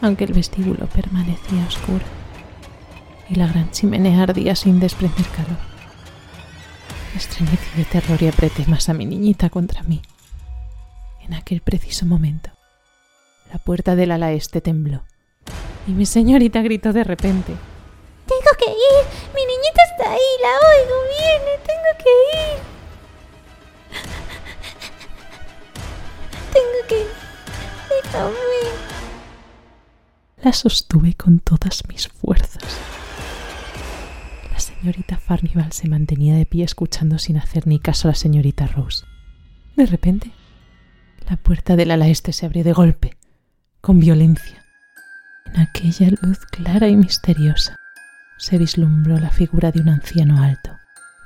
aunque 0.00 0.24
el 0.24 0.32
vestíbulo 0.32 0.86
permanecía 0.86 1.64
oscuro 1.66 2.04
y 3.28 3.34
la 3.34 3.46
gran 3.46 3.70
chimenea 3.70 4.22
ardía 4.22 4.54
sin 4.54 4.78
desprender 4.80 5.26
calor. 5.28 5.58
Estremecí 7.16 7.76
de 7.76 7.84
terror 7.84 8.22
y 8.22 8.28
apreté 8.28 8.66
más 8.66 8.88
a 8.88 8.94
mi 8.94 9.06
niñita 9.06 9.48
contra 9.48 9.82
mí. 9.82 10.02
En 11.22 11.34
aquel 11.34 11.60
preciso 11.60 12.04
momento, 12.06 12.50
la 13.52 13.58
puerta 13.58 13.96
del 13.96 14.10
ala 14.10 14.32
este 14.32 14.60
tembló 14.60 15.02
y 15.86 15.92
mi 15.92 16.04
señorita 16.04 16.62
gritó 16.62 16.92
de 16.92 17.04
repente. 17.04 17.52
Tengo 18.26 18.50
que 18.58 18.70
ir. 18.70 19.04
Mi 19.34 19.42
niñita 19.42 19.82
está 19.92 20.10
ahí. 20.10 20.30
La 20.42 20.48
oigo. 20.68 20.96
Viene. 21.16 21.52
Tengo 21.64 21.90
que 22.02 22.12
ir. 22.38 22.58
Tengo 26.52 26.88
que 26.88 27.00
ir. 27.00 28.02
Déjame. 28.02 28.34
La 30.42 30.52
sostuve 30.52 31.14
con 31.14 31.38
todas 31.38 31.86
mis 31.88 32.08
fuerzas. 32.08 32.78
La 34.52 34.58
señorita 34.58 35.18
Farnival 35.18 35.72
se 35.72 35.88
mantenía 35.88 36.34
de 36.34 36.46
pie 36.46 36.64
escuchando 36.64 37.18
sin 37.18 37.36
hacer 37.36 37.66
ni 37.66 37.78
caso 37.78 38.08
a 38.08 38.10
la 38.10 38.14
señorita 38.16 38.66
Rose. 38.66 39.04
De 39.76 39.86
repente, 39.86 40.32
la 41.28 41.36
puerta 41.36 41.76
del 41.76 41.90
ala 41.90 42.08
este 42.08 42.32
se 42.32 42.46
abrió 42.46 42.64
de 42.64 42.72
golpe, 42.72 43.16
con 43.86 44.00
violencia. 44.00 44.64
En 45.44 45.60
aquella 45.60 46.08
luz 46.20 46.40
clara 46.46 46.88
y 46.88 46.96
misteriosa 46.96 47.76
se 48.36 48.58
vislumbró 48.58 49.16
la 49.20 49.30
figura 49.30 49.70
de 49.70 49.78
un 49.78 49.90
anciano 49.90 50.42
alto, 50.42 50.76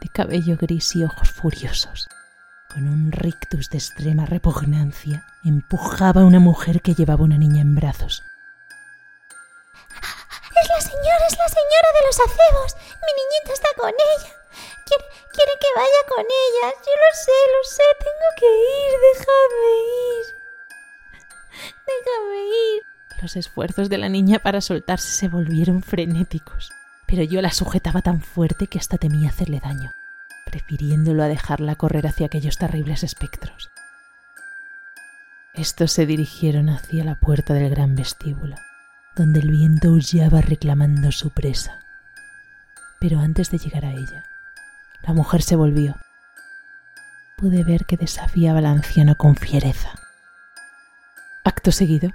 de 0.02 0.10
cabello 0.10 0.58
gris 0.60 0.94
y 0.94 1.02
ojos 1.02 1.30
furiosos. 1.30 2.06
Con 2.68 2.86
un 2.86 3.12
rictus 3.12 3.70
de 3.70 3.78
extrema 3.78 4.26
repugnancia, 4.26 5.24
empujaba 5.42 6.20
a 6.20 6.26
una 6.26 6.38
mujer 6.38 6.82
que 6.82 6.92
llevaba 6.92 7.24
una 7.24 7.38
niña 7.38 7.62
en 7.62 7.74
brazos. 7.74 8.22
Es 10.60 10.68
la 10.68 10.80
señora, 10.82 11.26
es 11.28 11.38
la 11.38 11.48
señora 11.48 11.88
de 11.96 12.06
los 12.06 12.20
acebos. 12.20 12.76
Mi 12.76 13.12
niñita 13.16 13.54
está 13.54 13.68
con 13.78 13.88
ella. 13.88 14.34
Quiere, 14.84 15.54
que 15.62 15.68
vaya 15.74 16.02
con 16.10 16.26
ella. 16.26 16.74
Yo 16.76 16.92
lo 16.92 17.10
sé, 17.24 17.38
lo 17.56 17.64
sé. 17.64 17.82
Tengo 18.00 18.28
que 18.36 18.46
ir. 18.46 18.92
Déjame 19.14 20.28
ir. 20.28 20.39
Déjame 21.90 22.46
ir. 22.46 22.82
Los 23.22 23.36
esfuerzos 23.36 23.88
de 23.88 23.98
la 23.98 24.08
niña 24.08 24.38
para 24.38 24.60
soltarse 24.60 25.10
se 25.10 25.28
volvieron 25.28 25.82
frenéticos, 25.82 26.72
pero 27.06 27.22
yo 27.22 27.42
la 27.42 27.50
sujetaba 27.50 28.02
tan 28.02 28.20
fuerte 28.22 28.66
que 28.66 28.78
hasta 28.78 28.98
temía 28.98 29.28
hacerle 29.28 29.60
daño, 29.60 29.92
prefiriéndolo 30.46 31.22
a 31.22 31.28
dejarla 31.28 31.74
correr 31.74 32.06
hacia 32.06 32.26
aquellos 32.26 32.56
terribles 32.56 33.02
espectros. 33.02 33.70
Estos 35.54 35.92
se 35.92 36.06
dirigieron 36.06 36.68
hacia 36.68 37.04
la 37.04 37.16
puerta 37.16 37.52
del 37.54 37.68
gran 37.70 37.94
vestíbulo, 37.94 38.56
donde 39.16 39.40
el 39.40 39.50
viento 39.50 39.88
aullaba 39.88 40.40
reclamando 40.40 41.12
su 41.12 41.30
presa. 41.30 41.80
Pero 43.00 43.18
antes 43.18 43.50
de 43.50 43.58
llegar 43.58 43.84
a 43.84 43.92
ella, 43.92 44.24
la 45.02 45.12
mujer 45.12 45.42
se 45.42 45.56
volvió. 45.56 45.96
Pude 47.36 47.64
ver 47.64 47.84
que 47.84 47.96
desafiaba 47.96 48.60
al 48.60 48.66
anciano 48.66 49.16
con 49.16 49.34
fiereza. 49.36 49.90
Acto 51.44 51.72
seguido, 51.72 52.10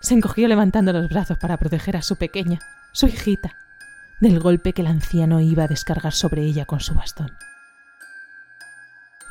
se 0.00 0.14
encogió 0.14 0.48
levantando 0.48 0.92
los 0.92 1.08
brazos 1.08 1.38
para 1.38 1.56
proteger 1.58 1.96
a 1.96 2.02
su 2.02 2.16
pequeña, 2.16 2.60
su 2.92 3.06
hijita, 3.06 3.56
del 4.20 4.40
golpe 4.40 4.72
que 4.72 4.82
el 4.82 4.88
anciano 4.88 5.40
iba 5.40 5.64
a 5.64 5.68
descargar 5.68 6.12
sobre 6.12 6.42
ella 6.42 6.64
con 6.64 6.80
su 6.80 6.94
bastón. 6.94 7.36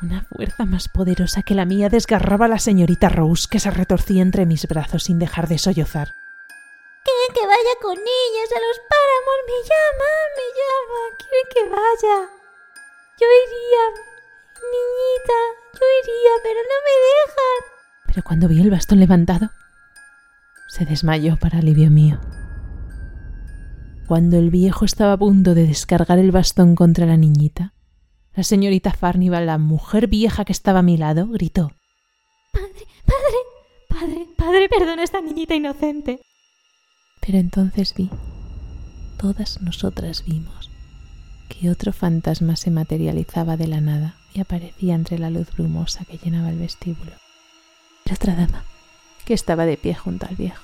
Una 0.01 0.23
fuerza 0.23 0.65
más 0.65 0.89
poderosa 0.89 1.43
que 1.43 1.55
la 1.55 1.65
mía 1.65 1.89
desgarraba 1.89 2.45
a 2.45 2.49
la 2.49 2.59
señorita 2.59 3.09
Rose, 3.09 3.47
que 3.49 3.59
se 3.59 3.71
retorcía 3.71 4.21
entre 4.21 4.45
mis 4.45 4.67
brazos 4.67 5.03
sin 5.03 5.17
dejar 5.17 5.47
de 5.47 5.57
sollozar. 5.57 6.13
Quieren 7.03 7.33
que 7.33 7.47
vaya 7.47 7.75
con 7.81 7.97
ellas 7.97 8.49
a 8.51 8.59
los 8.59 8.77
páramos. 8.89 9.37
Me 9.47 9.59
llama, 9.69 10.11
me 10.35 10.47
llama. 10.59 11.01
Quieren 11.17 11.47
que 11.53 11.63
vaya. 11.69 12.17
Yo 13.19 13.27
iría, 13.43 13.83
niñita. 14.59 15.39
Yo 15.73 15.85
iría, 16.03 16.33
pero 16.43 16.59
no 16.59 16.77
me 16.83 16.95
dejan. 17.07 17.72
Pero 18.13 18.25
cuando 18.25 18.47
vio 18.47 18.61
el 18.61 18.69
bastón 18.69 18.99
levantado, 18.99 19.49
se 20.69 20.85
desmayó 20.85 21.35
para 21.37 21.57
alivio 21.57 21.89
mío. 21.89 22.19
Cuando 24.07 24.37
el 24.37 24.51
viejo 24.51 24.85
estaba 24.85 25.13
a 25.13 25.17
punto 25.17 25.55
de 25.55 25.65
descargar 25.65 26.19
el 26.19 26.31
bastón 26.31 26.75
contra 26.75 27.07
la 27.07 27.17
niñita, 27.17 27.73
la 28.35 28.43
señorita 28.43 28.93
Farnival, 28.93 29.47
la 29.47 29.57
mujer 29.57 30.07
vieja 30.07 30.45
que 30.45 30.51
estaba 30.51 30.79
a 30.79 30.83
mi 30.83 30.95
lado, 30.95 31.27
gritó 31.27 31.71
Padre, 32.51 32.85
padre, 33.07 33.37
padre, 33.89 34.27
padre, 34.37 34.69
perdona 34.69 35.01
a 35.01 35.05
esta 35.05 35.21
niñita 35.21 35.55
inocente. 35.55 36.19
Pero 37.25 37.39
entonces 37.39 37.95
vi, 37.95 38.11
todas 39.17 39.59
nosotras 39.61 40.23
vimos, 40.23 40.69
que 41.49 41.71
otro 41.71 41.91
fantasma 41.93 42.57
se 42.57 42.69
materializaba 42.69 43.57
de 43.57 43.67
la 43.67 43.81
nada 43.81 44.17
y 44.35 44.41
aparecía 44.41 44.93
entre 44.93 45.17
la 45.17 45.31
luz 45.31 45.51
brumosa 45.55 46.05
que 46.05 46.19
llenaba 46.19 46.51
el 46.51 46.59
vestíbulo. 46.59 47.22
Era 48.05 48.15
otra 48.15 48.35
dama, 48.35 48.63
que 49.25 49.33
estaba 49.33 49.65
de 49.65 49.77
pie 49.77 49.95
junto 49.95 50.25
al 50.27 50.35
viejo, 50.35 50.63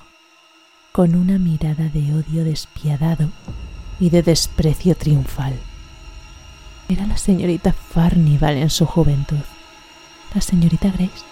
con 0.91 1.15
una 1.15 1.37
mirada 1.37 1.89
de 1.89 2.13
odio 2.13 2.43
despiadado 2.43 3.29
y 3.99 4.09
de 4.09 4.23
desprecio 4.23 4.95
triunfal. 4.95 5.53
Era 6.89 7.05
la 7.05 7.17
señorita 7.17 7.71
Farnival 7.71 8.57
en 8.57 8.69
su 8.69 8.85
juventud, 8.85 9.37
la 10.33 10.41
señorita 10.41 10.89
Grace. 10.89 11.23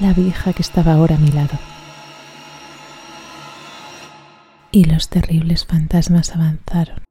La 0.00 0.12
vieja 0.12 0.52
que 0.52 0.62
estaba 0.62 0.94
ahora 0.94 1.16
a 1.16 1.18
mi 1.18 1.30
lado. 1.30 1.58
Y 4.70 4.84
los 4.84 5.08
terribles 5.08 5.66
fantasmas 5.66 6.34
avanzaron. 6.34 7.02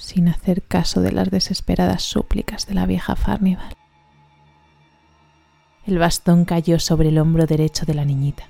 Sin 0.00 0.28
hacer 0.28 0.62
caso 0.62 1.02
de 1.02 1.12
las 1.12 1.30
desesperadas 1.30 2.02
súplicas 2.02 2.66
de 2.66 2.74
la 2.74 2.86
vieja 2.86 3.16
Farnival. 3.16 3.76
El 5.86 5.98
bastón 5.98 6.46
cayó 6.46 6.80
sobre 6.80 7.10
el 7.10 7.18
hombro 7.18 7.46
derecho 7.46 7.84
de 7.84 7.94
la 7.94 8.06
niñita. 8.06 8.44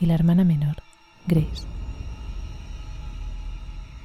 Y 0.00 0.06
la 0.06 0.14
hermana 0.14 0.42
menor, 0.42 0.82
Grace, 1.26 1.64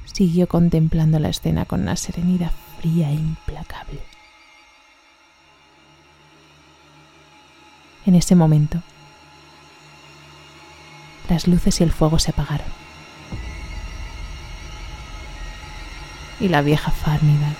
siguió 0.05 0.47
contemplando 0.47 1.17
la 1.17 1.29
escena 1.29 1.65
con 1.65 1.81
una 1.81 1.95
serenidad 1.95 2.51
fría 2.79 3.09
e 3.09 3.15
implacable. 3.15 3.99
En 8.05 8.13
ese 8.13 8.35
momento, 8.35 8.81
las 11.29 11.47
luces 11.47 11.81
y 11.81 11.83
el 11.83 11.91
fuego 11.91 12.19
se 12.19 12.29
apagaron. 12.29 12.82
Y 16.43 16.49
la 16.49 16.61
vieja 16.61 16.91
Farnival, 16.91 17.55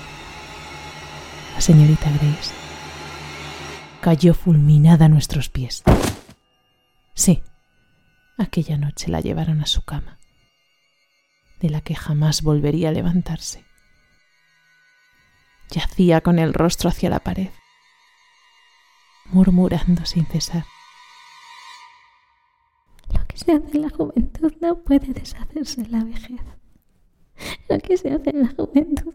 la 1.54 1.62
señorita 1.62 2.10
Grace, 2.10 2.54
cayó 4.02 4.34
fulminada 4.34 5.06
a 5.06 5.08
nuestros 5.08 5.48
pies. 5.48 5.84
Sí, 7.14 7.42
aquella 8.38 8.78
noche 8.78 9.10
la 9.10 9.22
llevaron 9.22 9.62
a 9.62 9.68
su 9.68 9.86
cama, 9.86 10.20
de 11.62 11.70
la 11.70 11.80
que 11.80 11.96
jamás 11.96 12.42
volvería 12.42 12.90
a 12.90 12.92
levantarse. 12.92 13.64
Yacía 15.70 16.20
con 16.20 16.38
el 16.38 16.54
rostro 16.54 16.90
hacia 16.90 17.10
la 17.10 17.20
pared, 17.20 17.52
murmurando 19.28 20.06
sin 20.06 20.26
cesar. 20.26 20.66
Lo 23.14 23.26
que 23.28 23.38
se 23.38 23.54
hace 23.54 23.78
en 23.78 23.82
la 23.84 23.90
juventud 23.92 24.54
no 24.60 24.76
puede 24.84 25.14
deshacerse 25.14 25.80
en 25.80 25.92
la 25.94 26.04
vejez. 26.04 26.42
Lo 27.70 27.80
que 27.80 27.98
se 27.98 28.12
hace 28.12 28.30
en 28.30 28.42
la 28.42 28.50
juventud 28.50 29.14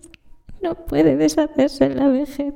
no 0.62 0.74
puede 0.74 1.16
deshacerse 1.16 1.84
en 1.84 1.96
la 1.96 2.08
vejez. 2.08 2.54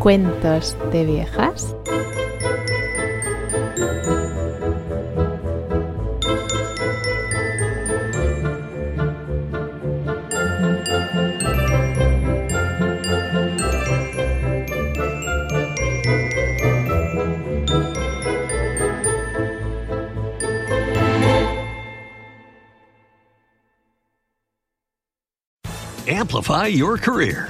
Cuentos 0.00 0.78
de 0.92 1.04
viejas. 1.04 1.74
Amplify 26.08 26.68
your 26.68 26.96
career 26.96 27.49